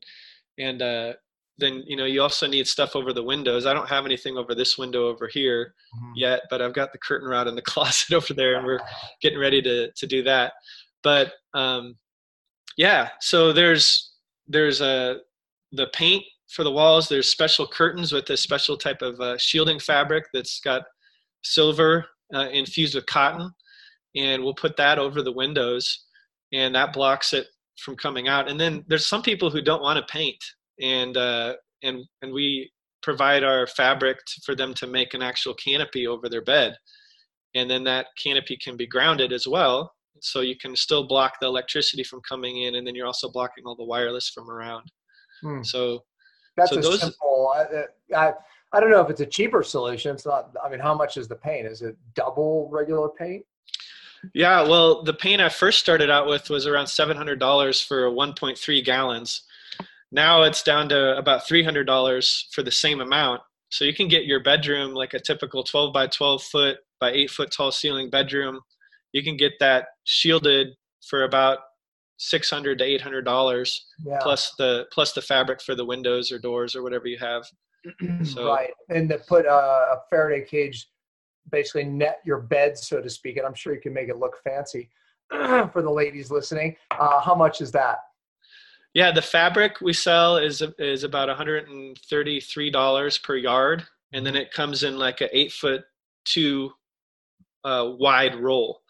[0.58, 1.14] and uh,
[1.58, 3.66] then you know you also need stuff over the windows.
[3.66, 6.14] I don't have anything over this window over here mm-hmm.
[6.16, 8.80] yet, but I've got the curtain rod in the closet over there, and we're
[9.22, 10.54] getting ready to to do that.
[11.04, 11.98] But um,
[12.78, 14.14] yeah, so there's
[14.48, 15.16] there's a uh,
[15.74, 17.08] the paint for the walls.
[17.08, 20.84] There's special curtains with a special type of uh, shielding fabric that's got
[21.44, 23.52] silver uh, infused with cotton,
[24.16, 26.06] and we'll put that over the windows,
[26.52, 27.48] and that blocks it
[27.84, 28.50] from coming out.
[28.50, 30.44] And then there's some people who don't want to paint,
[30.82, 36.08] and uh, and and we provide our fabric for them to make an actual canopy
[36.08, 36.76] over their bed,
[37.56, 41.48] and then that canopy can be grounded as well, so you can still block the
[41.48, 44.92] electricity from coming in, and then you're also blocking all the wireless from around.
[45.42, 45.64] Hmm.
[45.64, 46.04] So
[46.60, 47.54] that's so a those, simple.
[47.56, 48.34] I, I,
[48.72, 50.14] I don't know if it's a cheaper solution.
[50.14, 50.56] It's not.
[50.64, 51.68] I mean, how much is the paint?
[51.68, 53.46] Is it double regular paint?
[54.34, 58.10] Yeah, well, the paint I first started out with was around seven hundred dollars for
[58.10, 59.44] 1.3 gallons.
[60.12, 63.42] Now it's down to about three hundred dollars for the same amount.
[63.70, 67.30] So you can get your bedroom like a typical 12 by 12 foot by 8
[67.30, 68.60] foot tall ceiling bedroom.
[69.14, 70.70] You can get that shielded
[71.06, 71.60] for about
[72.20, 74.20] 600 to 800 dollars yeah.
[74.22, 77.46] plus the plus the fabric for the windows or doors or whatever you have.
[78.24, 78.72] So, right.
[78.90, 80.90] And to put a, a faraday cage
[81.50, 84.36] basically net your bed so to speak and i'm sure you can make it look
[84.44, 84.90] fancy
[85.32, 86.76] for the ladies listening.
[86.92, 88.00] Uh, how much is that?
[88.94, 94.52] Yeah the fabric we sell is is about 133 dollars per yard and then it
[94.52, 95.84] comes in like a eight foot
[96.26, 96.72] two
[97.64, 98.82] uh, wide roll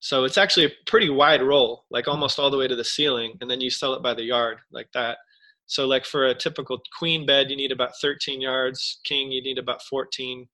[0.00, 3.36] so it's actually a pretty wide roll, like almost all the way to the ceiling,
[3.40, 5.18] and then you sell it by the yard like that.
[5.66, 9.00] So like for a typical queen bed, you need about 13 yards.
[9.04, 10.46] King, you need about 14.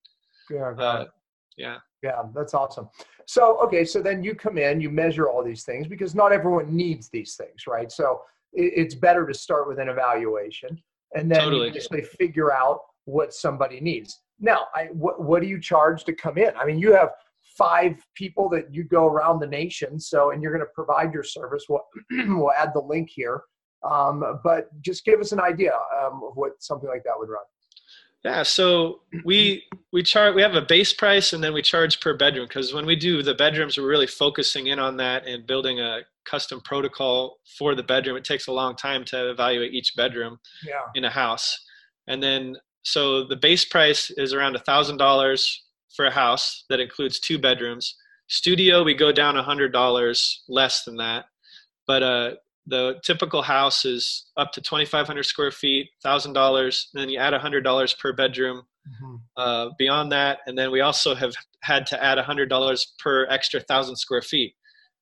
[0.51, 0.71] Yeah.
[0.71, 1.05] Uh,
[1.57, 1.77] yeah.
[2.03, 2.89] Yeah, that's awesome.
[3.27, 6.75] So okay, so then you come in, you measure all these things because not everyone
[6.75, 7.93] needs these things, right?
[7.93, 8.23] So
[8.55, 10.83] it's better to start with an evaluation
[11.15, 11.69] and then totally.
[11.69, 14.21] you basically figure out what somebody needs.
[14.41, 16.51] Now, I, what, what do you charge to come in?
[16.57, 17.11] I mean, you have
[17.57, 19.99] five people that you go around the nation.
[19.99, 21.65] So, and you're going to provide your service.
[21.69, 23.43] We'll, we'll add the link here.
[23.89, 27.43] Um, but just give us an idea um, of what something like that would run.
[28.25, 32.17] Yeah, so we we charge we have a base price and then we charge per
[32.17, 35.81] bedroom because when we do the bedrooms, we're really focusing in on that and building
[35.81, 38.17] a custom protocol for the bedroom.
[38.17, 40.83] It takes a long time to evaluate each bedroom yeah.
[40.95, 41.59] in a house,
[42.07, 45.65] and then so the base price is around a thousand dollars
[45.97, 47.97] for a house that includes two bedrooms.
[48.29, 51.27] Studio, we go down a hundred dollars less than that,
[51.87, 52.31] but uh,
[52.67, 56.89] the typical house is up to 2,500 square feet, thousand dollars.
[56.95, 58.63] Then you add a hundred dollars per bedroom.
[58.89, 59.17] Mm-hmm.
[59.37, 63.29] Uh, beyond that, and then we also have had to add a hundred dollars per
[63.31, 64.55] extra thousand square feet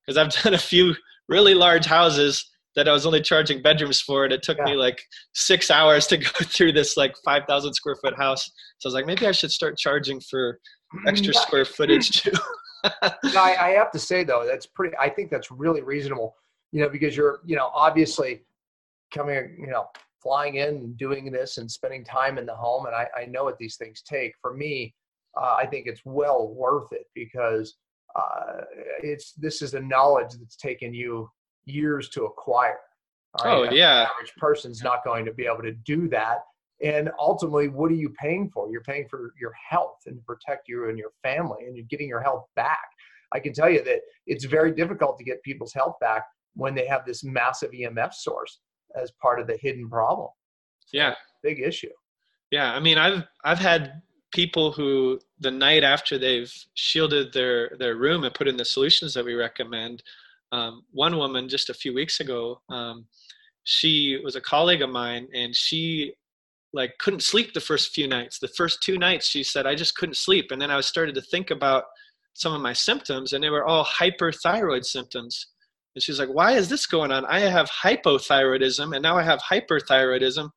[0.05, 0.95] because I've done a few
[1.29, 2.45] really large houses
[2.77, 4.65] that I was only charging bedrooms for, and it took yeah.
[4.65, 5.03] me like
[5.35, 8.45] six hours to go through this like 5,000 square foot house.
[8.79, 10.61] So I was like, maybe I should start charging for
[11.07, 12.33] extra square footage too.
[12.85, 14.97] no, I, I, have to say though, that's pretty.
[14.99, 16.37] I think that's really reasonable.
[16.73, 18.43] You know, because you're, you know, obviously
[19.13, 19.87] coming, you know,
[20.23, 23.45] flying in and doing this and spending time in the home, and I, I know
[23.45, 24.33] what these things take.
[24.41, 24.95] For me,
[25.41, 27.75] uh, I think it's well worth it because
[28.17, 28.63] uh,
[29.03, 31.29] it's this is a knowledge that's taken you
[31.65, 32.79] years to acquire.
[33.45, 33.55] Right?
[33.55, 36.41] Oh yeah, average person's not going to be able to do that
[36.83, 38.71] and ultimately, what are you paying for?
[38.71, 42.09] You're paying for your health and to protect you and your family, and you're getting
[42.09, 42.79] your health back.
[43.33, 46.87] I can tell you that it's very difficult to get people's health back when they
[46.87, 48.61] have this massive EMF source
[48.97, 50.29] as part of the hidden problem.
[50.87, 51.91] So yeah, big issue.
[52.51, 57.97] Yeah, I mean, I've I've had people who the night after they've shielded their their
[57.97, 60.03] room and put in the solutions that we recommend.
[60.53, 63.07] Um, one woman just a few weeks ago, um,
[63.63, 66.15] she was a colleague of mine, and she
[66.73, 68.39] like couldn't sleep the first few nights.
[68.39, 70.51] The first two nights, she said, I just couldn't sleep.
[70.51, 71.85] And then I started to think about
[72.35, 75.49] some of my symptoms, and they were all hyperthyroid symptoms.
[75.95, 77.25] And she's like, Why is this going on?
[77.27, 80.49] I have hypothyroidism, and now I have hyperthyroidism.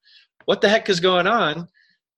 [0.45, 1.67] What the heck is going on?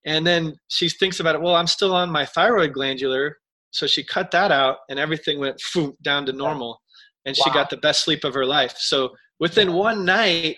[0.06, 1.42] And then she thinks about it.
[1.42, 3.38] Well, I'm still on my thyroid glandular.
[3.72, 5.62] So she cut that out, and everything went
[6.02, 6.82] down to normal.
[7.26, 7.44] And wow.
[7.44, 8.76] she got the best sleep of her life.
[8.78, 10.58] So within one night,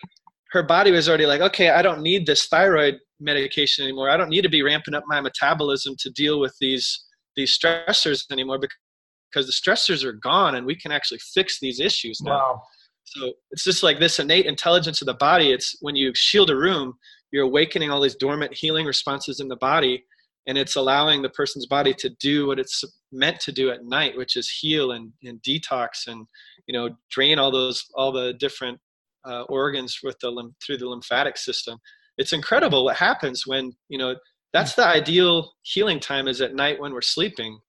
[0.51, 4.09] her body was already like, okay, I don't need this thyroid medication anymore.
[4.09, 8.23] I don't need to be ramping up my metabolism to deal with these these stressors
[8.31, 12.31] anymore because the stressors are gone and we can actually fix these issues now.
[12.31, 12.61] Wow.
[13.05, 15.51] So it's just like this innate intelligence of the body.
[15.51, 16.95] It's when you shield a room,
[17.31, 20.03] you're awakening all these dormant healing responses in the body
[20.47, 24.17] and it's allowing the person's body to do what it's meant to do at night
[24.17, 26.25] which is heal and, and detox and
[26.67, 28.79] you know drain all those all the different
[29.25, 31.77] uh, organs with the through the lymphatic system
[32.17, 34.15] it's incredible what happens when you know
[34.53, 37.59] that's the ideal healing time is at night when we're sleeping.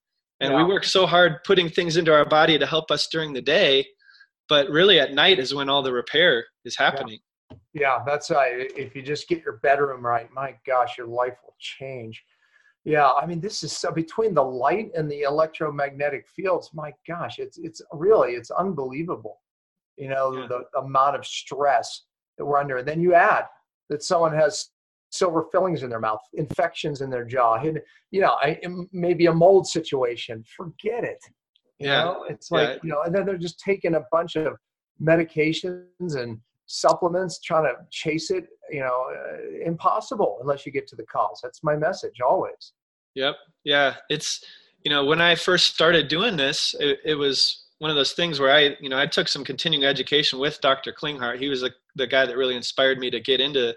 [0.41, 0.63] And yeah.
[0.63, 3.85] we work so hard putting things into our body to help us during the day
[4.47, 7.19] but really at night is when all the repair is happening.
[7.51, 11.37] Yeah, yeah that's right if you just get your bedroom right my gosh your life
[11.43, 12.23] will change.
[12.85, 17.37] Yeah i mean this is so between the light and the electromagnetic fields my gosh
[17.37, 19.41] it's it's really it's unbelievable
[19.97, 20.47] you know yeah.
[20.47, 22.03] the, the amount of stress
[22.39, 22.77] that we're under.
[22.77, 23.43] And then you add
[23.89, 24.69] that someone has
[25.11, 27.79] silver fillings in their mouth, infections in their jaw, and,
[28.11, 28.59] you know, I,
[28.91, 30.43] maybe a mold situation.
[30.55, 31.19] Forget it.
[31.79, 32.03] You yeah.
[32.03, 32.79] know, it's like, yeah.
[32.83, 34.53] you know, and then they're just taking a bunch of
[35.01, 40.95] medications and supplements trying to chase it, you know, uh, impossible unless you get to
[40.95, 41.39] the cause.
[41.41, 42.73] That's my message always.
[43.15, 43.35] Yep.
[43.63, 43.95] Yeah.
[44.09, 44.43] It's,
[44.83, 48.39] you know, when I first started doing this, it, it was one of those things
[48.39, 50.93] where I, you know, I took some continuing education with Dr.
[50.93, 51.39] Klinghardt.
[51.39, 53.73] He was the, the guy that really inspired me to get into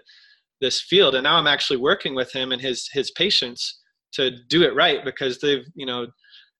[0.61, 1.15] this field.
[1.15, 3.79] And now I'm actually working with him and his, his patients
[4.13, 6.07] to do it right because they've, you know,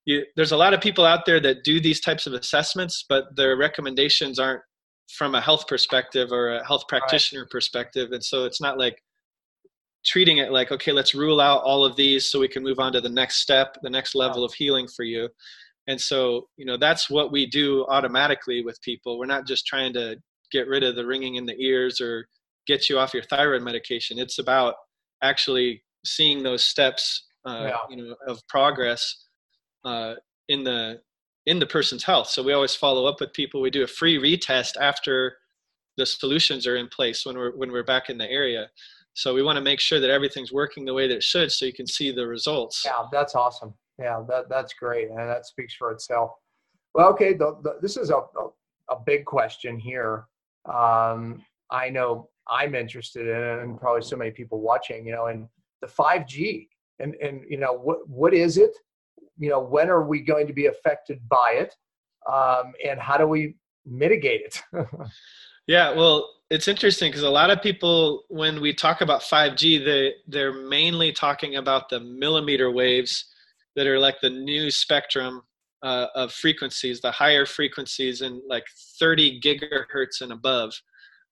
[0.06, 3.36] you, there's a lot of people out there that do these types of assessments, but
[3.36, 4.62] their recommendations aren't
[5.18, 7.50] from a health perspective or a health practitioner right.
[7.50, 8.12] perspective.
[8.14, 9.02] And so it's not like
[10.06, 12.94] treating it like, okay, let's rule out all of these so we can move on
[12.94, 14.46] to the next step, the next level yeah.
[14.46, 15.30] of healing for you
[15.88, 19.20] and so you know that's what we do automatically with people.
[19.20, 20.18] We're not just trying to
[20.52, 22.28] get rid of the ringing in the ears or
[22.68, 24.20] get you off your thyroid medication.
[24.20, 24.76] It's about
[25.22, 27.78] actually seeing those steps uh, yeah.
[27.90, 29.28] you know of progress
[29.84, 30.16] uh,
[30.48, 31.02] in the
[31.46, 32.30] in the person's health.
[32.30, 33.62] So we always follow up with people.
[33.62, 35.38] We do a free retest after
[35.98, 38.70] the solutions are in place when we're when we're back in the area.
[39.16, 41.66] So we want to make sure that everything's working the way that it should so
[41.66, 42.84] you can see the results.
[42.86, 46.32] Yeah that's awesome yeah, that that's great, and that speaks for itself.
[46.94, 48.50] Well, okay, the, the, this is a, a,
[48.90, 50.26] a big question here.
[50.66, 55.06] Um, I know I'm interested in, and probably so many people watching.
[55.06, 55.48] You know, and
[55.82, 56.68] the 5G,
[57.00, 58.76] and and you know what what is it?
[59.38, 61.76] You know, when are we going to be affected by it,
[62.32, 64.62] um, and how do we mitigate it?
[65.68, 70.14] yeah, well, it's interesting because a lot of people, when we talk about 5G, they
[70.28, 73.26] they're mainly talking about the millimeter waves
[73.76, 75.42] that are like the new spectrum
[75.82, 78.66] uh, of frequencies, the higher frequencies and like
[79.00, 80.74] 30 gigahertz and above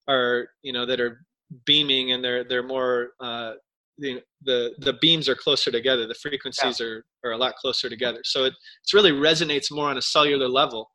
[0.08, 1.25] are, you know, that are
[1.65, 3.54] beaming and they're, they're more, uh,
[3.97, 6.08] the, the, the beams are closer together.
[6.08, 6.86] The frequencies yeah.
[6.86, 8.21] are, are a lot closer together.
[8.23, 10.89] So it it's really resonates more on a cellular level.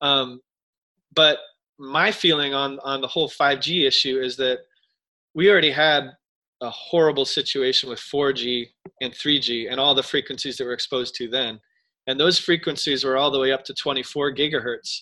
[0.00, 0.40] Um,
[1.14, 1.38] but
[1.78, 4.60] my feeling on, on the whole 5G issue is that
[5.34, 6.10] we already had
[6.64, 8.66] a horrible situation with 4G
[9.00, 11.60] and 3G and all the frequencies that we're exposed to then.
[12.06, 15.00] And those frequencies were all the way up to 24 gigahertz.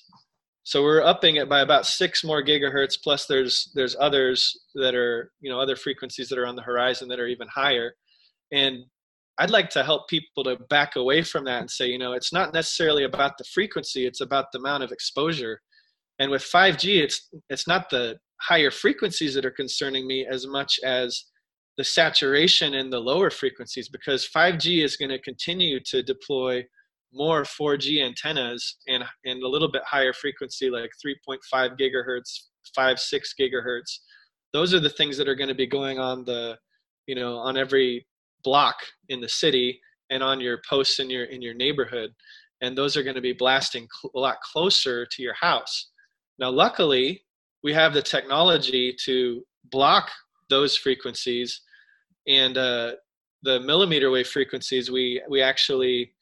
[0.65, 2.95] So we're upping it by about six more gigahertz.
[3.03, 7.09] Plus, there's there's others that are you know other frequencies that are on the horizon
[7.09, 7.95] that are even higher.
[8.53, 8.85] And
[9.39, 12.33] I'd like to help people to back away from that and say, you know, it's
[12.33, 15.61] not necessarily about the frequency; it's about the amount of exposure.
[16.21, 20.79] And with 5G, it's it's not the higher frequencies that are concerning me as much
[20.85, 21.25] as
[21.79, 26.65] the saturation in the lower frequencies because 5G is going to continue to deploy
[27.13, 33.35] more 4G antennas and, and a little bit higher frequency like 3.5 gigahertz, 5, 6
[33.39, 33.99] gigahertz.
[34.53, 36.59] Those are the things that are going to be going on the,
[37.07, 38.07] you know, on every
[38.45, 38.77] block
[39.09, 39.81] in the city
[40.11, 42.11] and on your posts in your in your neighborhood
[42.61, 45.91] and those are going to be blasting cl- a lot closer to your house
[46.39, 47.23] now luckily
[47.63, 50.11] we have the technology to block
[50.49, 51.61] those frequencies.
[52.29, 52.93] And uh,
[53.43, 56.13] the millimeter wave frequencies we we actually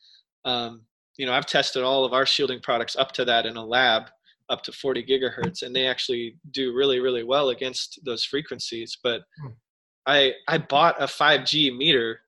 [0.45, 0.83] um,
[1.17, 4.05] you know i've tested all of our shielding products up to that in a lab
[4.49, 8.99] up to 40 gigahertz and they actually do really really well against those frequencies.
[9.03, 9.49] But hmm.
[10.07, 12.21] i i bought a 5g meter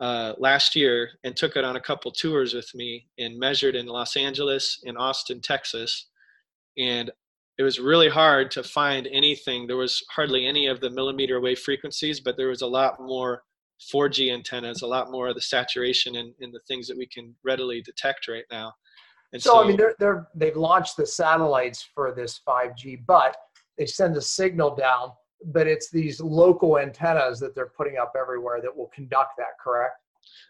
[0.00, 3.86] uh, last year and took it on a couple tours with me and measured in
[3.86, 6.08] los angeles in austin texas.
[6.76, 7.10] And
[7.62, 9.68] it was really hard to find anything.
[9.68, 13.44] There was hardly any of the millimeter wave frequencies, but there was a lot more
[13.94, 17.36] 4G antennas, a lot more of the saturation in, in the things that we can
[17.44, 18.72] readily detect right now.
[19.32, 23.36] And so, so I mean, they're, they're, they've launched the satellites for this 5G, but
[23.78, 25.12] they send a signal down,
[25.46, 30.01] but it's these local antennas that they're putting up everywhere that will conduct that, correct?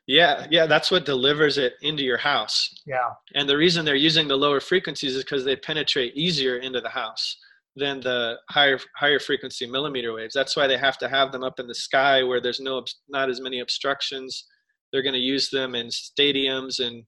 [0.06, 2.68] Yeah, yeah, that's what delivers it into your house.
[2.86, 3.10] Yeah.
[3.34, 6.88] And the reason they're using the lower frequencies is because they penetrate easier into the
[6.88, 7.36] house.
[7.76, 10.34] than the higher higher frequency millimeter waves.
[10.34, 13.30] That's why they have to have them up in the sky where there's no not
[13.30, 14.46] as many obstructions.
[14.92, 17.04] They're going to use them in stadiums and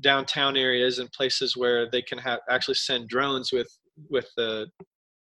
[0.00, 3.68] downtown areas and places where they can have actually send drones with
[4.08, 4.68] with the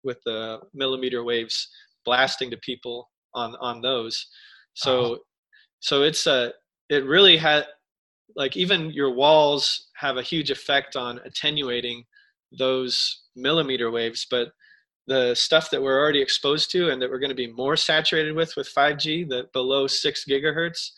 [0.03, 1.67] with the millimeter waves
[2.05, 4.27] blasting to people on on those.
[4.75, 5.15] So uh-huh.
[5.79, 6.53] so it's a
[6.89, 7.65] it really had
[8.35, 12.03] like even your walls have a huge effect on attenuating
[12.57, 14.49] those millimeter waves but
[15.07, 18.35] the stuff that we're already exposed to and that we're going to be more saturated
[18.35, 20.91] with with 5G, that below six gigahertz,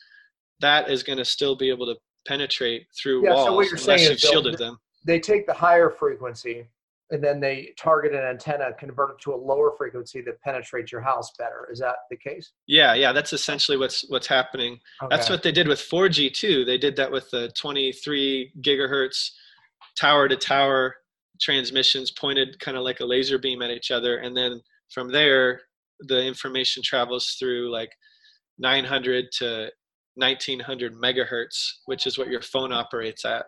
[0.60, 1.96] that is going to still be able to
[2.28, 4.78] penetrate through yeah, walls so what you're unless saying you've shielded them.
[5.06, 6.68] They take the higher frequency
[7.12, 11.02] and then they target an antenna, convert it to a lower frequency that penetrates your
[11.02, 11.68] house better.
[11.72, 12.52] Is that the case?
[12.68, 14.80] Yeah, yeah, that's essentially what's what's happening.
[15.02, 15.16] Okay.
[15.16, 16.66] That's what they did with 4G too.
[16.66, 19.32] They did that with the 23 gigahertz
[20.00, 20.96] tower to tower
[21.42, 24.62] transmissions pointed kind of like a laser beam at each other and then
[24.94, 25.62] from there
[26.02, 27.92] the information travels through like
[28.58, 29.70] 900 to
[30.16, 33.46] 1900 megahertz which is what your phone operates at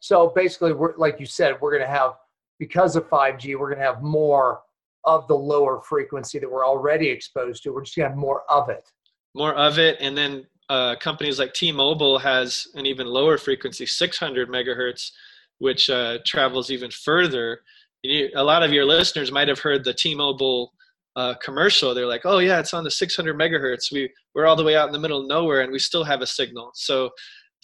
[0.00, 2.12] so basically we're like you said we're going to have
[2.58, 4.60] because of 5g we're going to have more
[5.04, 8.42] of the lower frequency that we're already exposed to we're just going to have more
[8.50, 8.88] of it
[9.34, 14.48] more of it and then uh, companies like t-mobile has an even lower frequency 600
[14.48, 15.10] megahertz
[15.58, 17.60] which uh, travels even further.
[18.02, 20.72] You, a lot of your listeners might have heard the T-Mobile
[21.16, 21.94] uh, commercial.
[21.94, 23.92] They're like, "Oh yeah, it's on the 600 megahertz.
[23.92, 26.20] We we're all the way out in the middle of nowhere, and we still have
[26.20, 27.10] a signal." So,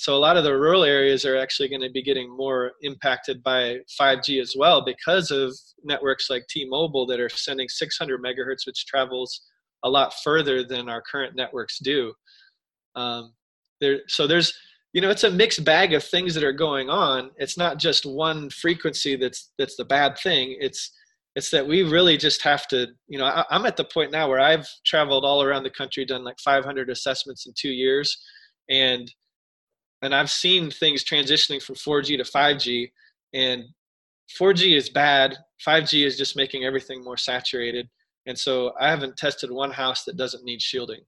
[0.01, 3.43] so a lot of the rural areas are actually going to be getting more impacted
[3.43, 8.87] by 5G as well because of networks like T-Mobile that are sending 600 megahertz, which
[8.87, 9.43] travels
[9.85, 12.15] a lot further than our current networks do.
[12.97, 13.35] Um,
[13.83, 14.55] there, so there's
[14.95, 18.05] you know it's a mixed bag of things that are going on it's not just
[18.05, 20.91] one frequency that's that's the bad thing it's
[21.37, 24.29] it's that we really just have to you know I, i'm at the point now
[24.29, 28.21] where i've traveled all around the country done like 500 assessments in two years
[28.69, 29.09] and
[30.03, 32.91] and i've seen things transitioning from 4g to 5g
[33.35, 33.65] and
[34.39, 35.37] 4g is bad
[35.67, 37.89] 5g is just making everything more saturated
[38.27, 41.01] and so i haven't tested one house that doesn't need shielding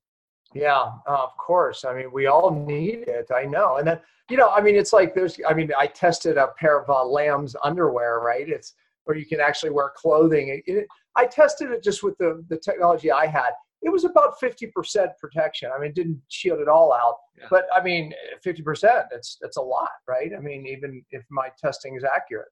[0.55, 1.85] yeah, of course.
[1.85, 3.31] I mean, we all need it.
[3.35, 3.77] I know.
[3.77, 6.81] And then, you know, I mean, it's like there's, I mean, I tested a pair
[6.81, 8.49] of uh, Lamb's underwear, right?
[8.49, 8.75] It's
[9.05, 10.49] where you can actually wear clothing.
[10.49, 10.87] It, it,
[11.17, 13.51] I tested it just with the, the technology I had.
[13.83, 14.71] It was about 50%
[15.19, 15.71] protection.
[15.75, 17.47] I mean, it didn't shield it all out, yeah.
[17.51, 18.13] but I mean,
[18.45, 20.31] 50%, it's, it's a lot, right?
[20.37, 22.49] I mean, even if my testing is accurate.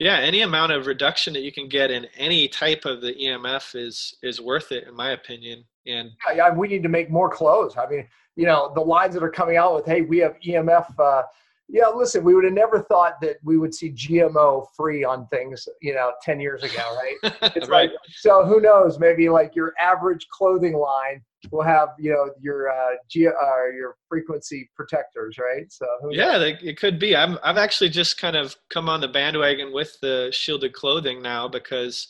[0.00, 3.74] Yeah, any amount of reduction that you can get in any type of the EMF
[3.74, 5.62] is is worth it, in my opinion.
[5.86, 7.76] And yeah, yeah, we need to make more clothes.
[7.76, 10.98] I mean, you know, the lines that are coming out with, "Hey, we have EMF."
[10.98, 11.24] Uh,
[11.72, 15.68] yeah, listen, we would have never thought that we would see GMO free on things,
[15.80, 17.34] you know, 10 years ago, right?
[17.56, 17.90] It's right.
[17.90, 22.70] like, so who knows, maybe like your average clothing line will have, you know, your,
[22.70, 23.30] uh, G, uh,
[23.74, 25.70] your frequency protectors, right?
[25.70, 27.16] So yeah, they, it could be.
[27.16, 31.48] I'm, I've actually just kind of come on the bandwagon with the shielded clothing now
[31.48, 32.08] because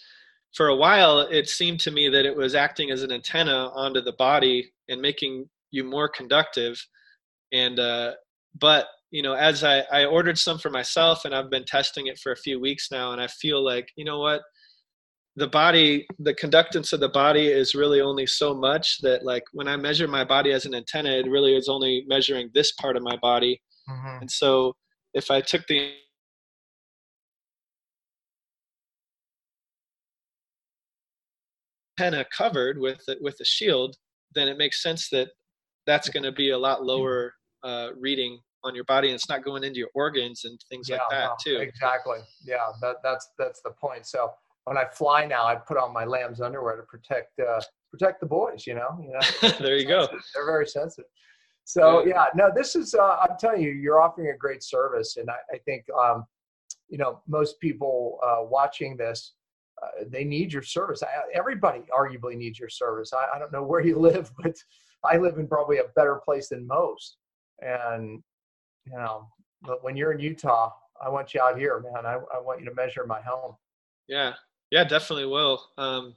[0.55, 4.01] for a while it seemed to me that it was acting as an antenna onto
[4.01, 6.85] the body and making you more conductive
[7.53, 8.13] and uh,
[8.59, 12.19] but you know as I, I ordered some for myself and i've been testing it
[12.19, 14.43] for a few weeks now and i feel like you know what
[15.37, 19.69] the body the conductance of the body is really only so much that like when
[19.69, 23.03] i measure my body as an antenna it really is only measuring this part of
[23.03, 24.21] my body mm-hmm.
[24.21, 24.75] and so
[25.15, 25.93] if i took the
[32.01, 33.97] antenna covered with with a shield,
[34.35, 35.29] then it makes sense that
[35.87, 39.45] that's going to be a lot lower uh, reading on your body, and it's not
[39.45, 41.61] going into your organs and things yeah, like that no, too.
[41.61, 42.19] Exactly.
[42.45, 44.07] Yeah, that, that's that's the point.
[44.07, 44.31] So
[44.65, 48.27] when I fly now, I put on my lamb's underwear to protect uh, protect the
[48.27, 48.67] boys.
[48.67, 48.99] You know.
[49.03, 50.07] You know there you go.
[50.35, 51.11] They're very sensitive.
[51.65, 52.95] So yeah, no, this is.
[52.95, 56.25] Uh, I'm telling you, you're offering a great service, and I, I think um,
[56.89, 59.35] you know most people uh, watching this
[59.83, 61.03] uh, they need your service.
[61.03, 63.13] I, everybody arguably needs your service.
[63.13, 64.57] I, I, don't know where you live, but
[65.05, 67.17] I live in probably a better place than most.
[67.61, 68.23] And
[68.87, 69.29] you know,
[69.63, 70.71] but when you're in Utah,
[71.03, 72.07] I want you out here, man.
[72.07, 73.57] I, I want you to measure my home.
[74.09, 74.35] Yeah,
[74.71, 75.63] yeah, definitely will.
[75.79, 76.17] Um,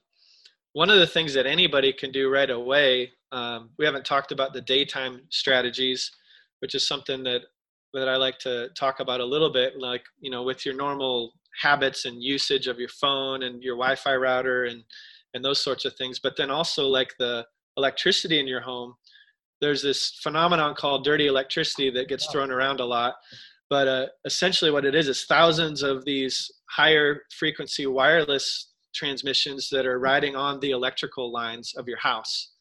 [0.74, 3.11] one of the things that anybody can do right away.
[3.32, 6.11] Um, we haven't talked about the daytime strategies,
[6.59, 7.41] which is something that
[7.93, 9.78] that I like to talk about a little bit.
[9.78, 14.16] Like you know, with your normal habits and usage of your phone and your Wi-Fi
[14.16, 14.84] router and
[15.34, 16.20] and those sorts of things.
[16.20, 17.45] But then also like the
[17.78, 18.95] electricity in your home.
[19.64, 23.14] There's this phenomenon called dirty electricity that gets thrown around a lot.
[23.70, 29.86] But uh, essentially, what it is is thousands of these higher frequency wireless transmissions that
[29.86, 32.51] are riding on the electrical lines of your house.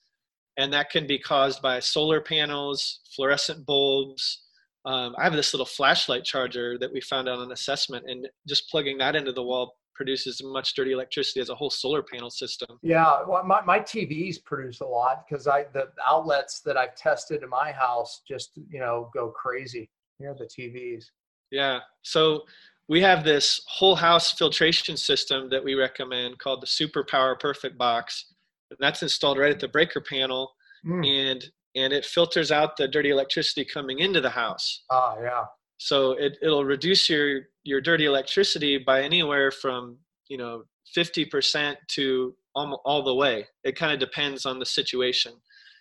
[0.57, 4.45] And that can be caused by solar panels, fluorescent bulbs.
[4.85, 8.71] Um, I have this little flashlight charger that we found on an assessment, and just
[8.71, 9.75] plugging that into the wall
[10.05, 12.79] produces as much dirty electricity as a whole solar panel system.
[12.83, 17.43] Yeah, well, my, my TVs produce a lot because I the outlets that I've tested
[17.43, 19.89] in my house just you know go crazy.
[20.19, 21.05] Here the TVs.
[21.51, 22.43] Yeah, so
[22.89, 27.79] we have this whole house filtration system that we recommend called the Super Power Perfect
[27.79, 28.35] Box.
[28.71, 30.53] And that's installed right at the breaker panel,
[30.85, 31.07] mm.
[31.07, 31.45] and
[31.75, 34.83] and it filters out the dirty electricity coming into the house.
[34.91, 35.45] Ah, yeah.
[35.83, 40.63] So it, it'll reduce your your dirty electricity by anywhere from you know
[40.97, 43.47] 50% to all, all the way.
[43.65, 45.33] It kind of depends on the situation.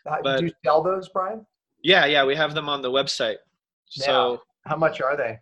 [0.09, 1.45] Uh, but, do you sell those, Brian?
[1.83, 3.37] Yeah, yeah, we have them on the website.
[3.91, 4.05] Yeah.
[4.05, 5.37] So how much are they?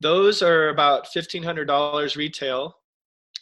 [0.00, 2.78] Those are about fifteen hundred dollars retail,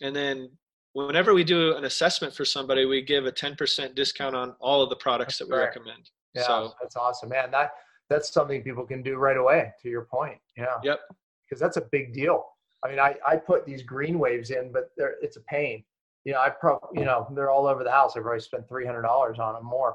[0.03, 0.51] and then
[0.95, 4.83] whenever we do an assessment for somebody, we give a ten percent discount on all
[4.83, 6.11] of the products that's that we recommend.
[6.35, 7.53] Yeah, so, that's awesome, man.
[7.53, 7.71] That
[8.11, 9.73] that's something people can do right away.
[9.83, 10.77] To your point, yeah.
[10.83, 11.01] Yep.
[11.43, 12.45] Because that's a big deal.
[12.85, 14.91] I mean, I, I put these Greenwaves in, but
[15.23, 15.85] it's a pain.
[16.25, 18.17] You know, I pro, you know, they're all over the house.
[18.17, 19.95] I've already spent three hundred dollars on them more.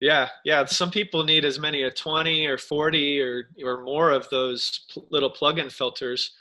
[0.00, 0.66] Yeah, yeah.
[0.66, 5.06] Some people need as many as twenty or forty or or more of those pl-
[5.10, 6.32] little plug-in filters.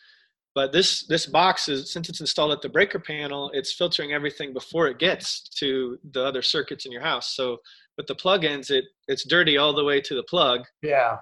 [0.53, 4.53] But this this box is since it's installed at the breaker panel, it's filtering everything
[4.53, 7.35] before it gets to the other circuits in your house.
[7.35, 7.59] So
[7.97, 10.61] with the plugins, it it's dirty all the way to the plug.
[10.81, 11.17] Yeah.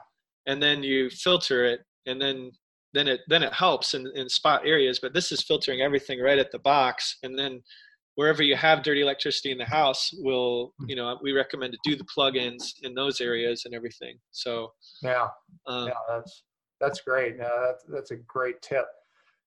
[0.47, 2.51] And then you filter it, and then
[2.93, 4.99] then it then it helps in, in spot areas.
[5.01, 7.61] But this is filtering everything right at the box, and then
[8.15, 11.95] wherever you have dirty electricity in the house, we'll you know we recommend to do
[11.95, 14.17] the plugins in those areas and everything.
[14.31, 15.27] So yeah,
[15.67, 16.43] um, yeah, that's
[16.79, 17.37] that's great.
[17.37, 18.85] No, that's that's a great tip.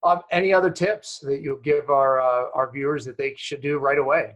[0.02, 3.78] Um, any other tips that you'll give our uh, our viewers that they should do
[3.78, 4.34] right away?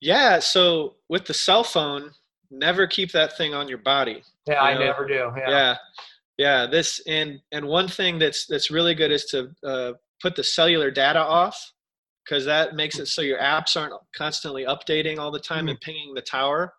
[0.00, 0.38] Yeah.
[0.38, 2.10] So with the cell phone,
[2.50, 4.22] never keep that thing on your body.
[4.46, 5.32] Yeah, you I never do.
[5.36, 5.48] Yeah.
[5.48, 5.76] yeah.
[6.36, 6.66] yeah.
[6.66, 9.92] This and and one thing that's that's really good is to uh,
[10.22, 11.72] put the cellular data off
[12.24, 15.68] because that makes it so your apps aren't constantly updating all the time mm-hmm.
[15.70, 16.72] and pinging the tower.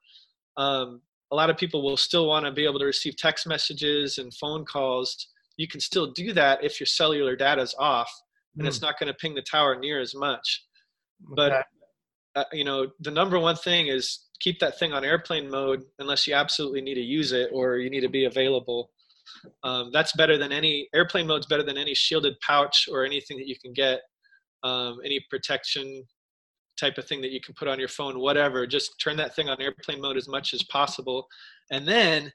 [0.57, 1.01] Um,
[1.31, 4.33] a lot of people will still want to be able to receive text messages and
[4.33, 5.27] phone calls.
[5.57, 8.11] You can still do that if your cellular data is off,
[8.55, 8.67] and mm.
[8.67, 10.63] it's not going to ping the tower near as much.
[11.35, 11.61] But okay
[12.35, 16.25] uh, you know the number one thing is keep that thing on airplane mode unless
[16.25, 18.89] you absolutely need to use it or you need to be available.
[19.63, 23.47] Um, that's better than any airplane mode's better than any shielded pouch or anything that
[23.47, 24.01] you can get
[24.63, 26.03] um, any protection
[26.79, 28.65] type of thing that you can put on your phone whatever.
[28.65, 31.27] Just turn that thing on airplane mode as much as possible.
[31.71, 32.31] And then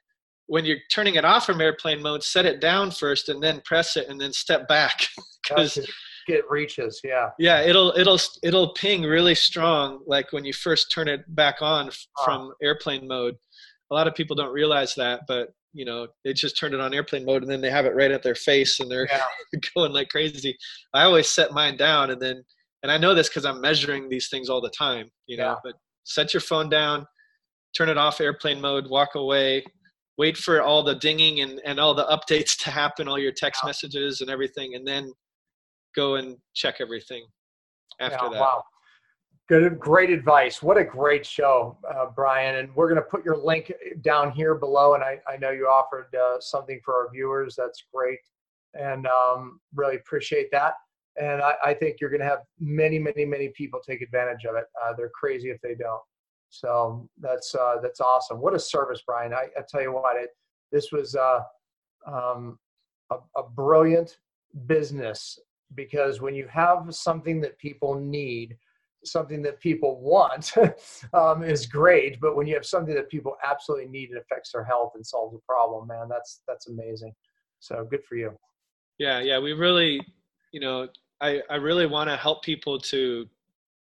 [0.47, 3.97] when you're turning it off from airplane mode set it down first and then press
[3.97, 5.07] it and then step back.
[5.47, 5.77] Because
[6.25, 7.29] get reaches yeah.
[7.37, 11.89] Yeah it'll it'll it'll ping really strong like when you first turn it back on
[12.17, 12.23] ah.
[12.23, 13.35] from airplane mode.
[13.91, 16.93] A lot of people don't realize that but you know they just turn it on
[16.93, 19.59] airplane mode and then they have it right at their face and they're yeah.
[19.75, 20.57] going like crazy.
[20.93, 22.43] I always set mine down and then
[22.85, 25.55] and i know this because i'm measuring these things all the time you know yeah.
[25.63, 25.73] but
[26.03, 27.03] set your phone down
[27.75, 29.63] turn it off airplane mode walk away
[30.19, 33.65] wait for all the dinging and, and all the updates to happen all your text
[33.65, 35.11] messages and everything and then
[35.95, 37.25] go and check everything
[37.99, 38.39] after yeah, that.
[38.39, 38.63] Wow.
[39.47, 40.63] Good, great advice.
[40.63, 42.55] What a great show, uh, Brian.
[42.55, 43.71] And we're going to put your link
[44.01, 44.95] down here below.
[44.95, 47.55] And I, I know you offered uh, something for our viewers.
[47.55, 48.19] That's great.
[48.73, 50.73] And um, really appreciate that.
[51.21, 54.55] And I, I think you're going to have many, many, many people take advantage of
[54.55, 54.65] it.
[54.83, 56.01] Uh, they're crazy if they don't.
[56.49, 58.39] So that's uh, that's awesome.
[58.39, 59.33] What a service, Brian.
[59.33, 60.29] I, I tell you what, it
[60.71, 61.41] this was uh,
[62.07, 62.57] um,
[63.11, 64.17] a, a brilliant
[64.67, 65.37] business
[65.73, 68.57] because when you have something that people need
[69.03, 70.53] something that people want
[71.13, 74.63] um, is great but when you have something that people absolutely need it affects their
[74.63, 77.13] health and solves a problem man that's that's amazing
[77.59, 78.31] so good for you
[78.97, 80.01] yeah yeah we really
[80.51, 80.87] you know
[81.21, 83.27] i i really want to help people to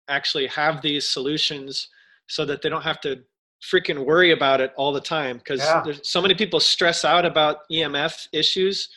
[0.09, 1.89] actually have these solutions
[2.28, 3.22] so that they don't have to
[3.63, 5.82] freaking worry about it all the time because yeah.
[5.84, 8.89] there's so many people stress out about emf issues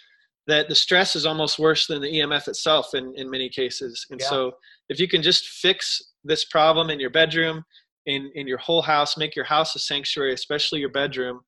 [0.50, 4.04] that the stress is almost worse than the EMF itself in, in many cases.
[4.10, 4.28] And yeah.
[4.28, 4.52] so
[4.88, 7.62] if you can just fix this problem in your bedroom,
[8.06, 11.40] in, in your whole house, make your house a sanctuary, especially your bedroom,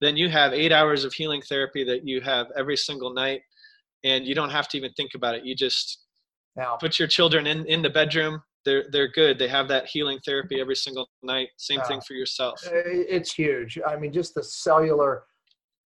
[0.00, 3.42] then you have eight hours of healing therapy that you have every single night.
[4.04, 5.44] And you don't have to even think about it.
[5.44, 6.04] You just
[6.56, 8.40] now, put your children in, in the bedroom.
[8.64, 9.38] They're, they're good.
[9.38, 11.48] They have that healing therapy every single night.
[11.58, 12.60] Same thing for yourself.
[12.64, 13.78] It's huge.
[13.86, 15.24] I mean, just the cellular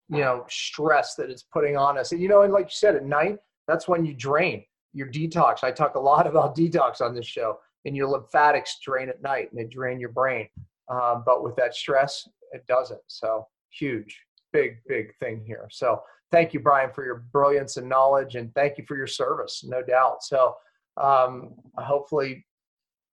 [0.09, 2.95] you know stress that it's putting on us and you know and like you said
[2.95, 3.37] at night
[3.67, 7.59] that's when you drain your detox i talk a lot about detox on this show
[7.85, 10.47] and your lymphatics drain at night and they drain your brain.
[10.89, 13.01] Um, but with that stress, it doesn't.
[13.07, 14.19] So huge,
[14.51, 15.67] big, big thing here.
[15.71, 16.01] So
[16.31, 19.81] thank you, Brian, for your brilliance and knowledge, and thank you for your service, no
[19.81, 20.23] doubt.
[20.23, 20.55] So
[20.97, 22.45] um, hopefully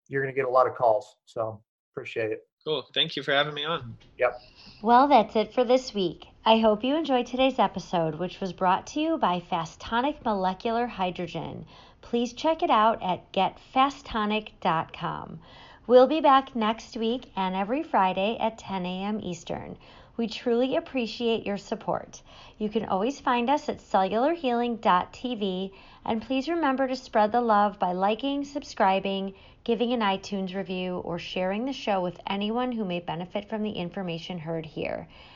[0.09, 1.17] you're going to get a lot of calls.
[1.27, 1.61] So
[1.93, 2.41] appreciate it.
[2.65, 2.85] Cool.
[2.95, 3.97] Thank you for having me on.
[4.19, 4.41] Yep.
[4.83, 6.27] Well, that's it for this week.
[6.49, 11.67] I hope you enjoyed today's episode, which was brought to you by Fastonic Molecular Hydrogen.
[12.03, 15.41] Please check it out at getfastonic.com.
[15.89, 19.19] We'll be back next week and every Friday at 10 a.m.
[19.25, 19.77] Eastern.
[20.17, 22.23] We truly appreciate your support.
[22.59, 25.73] You can always find us at cellularhealing.tv
[26.05, 29.35] and please remember to spread the love by liking, subscribing,
[29.65, 33.73] giving an iTunes review, or sharing the show with anyone who may benefit from the
[33.73, 35.09] information heard here.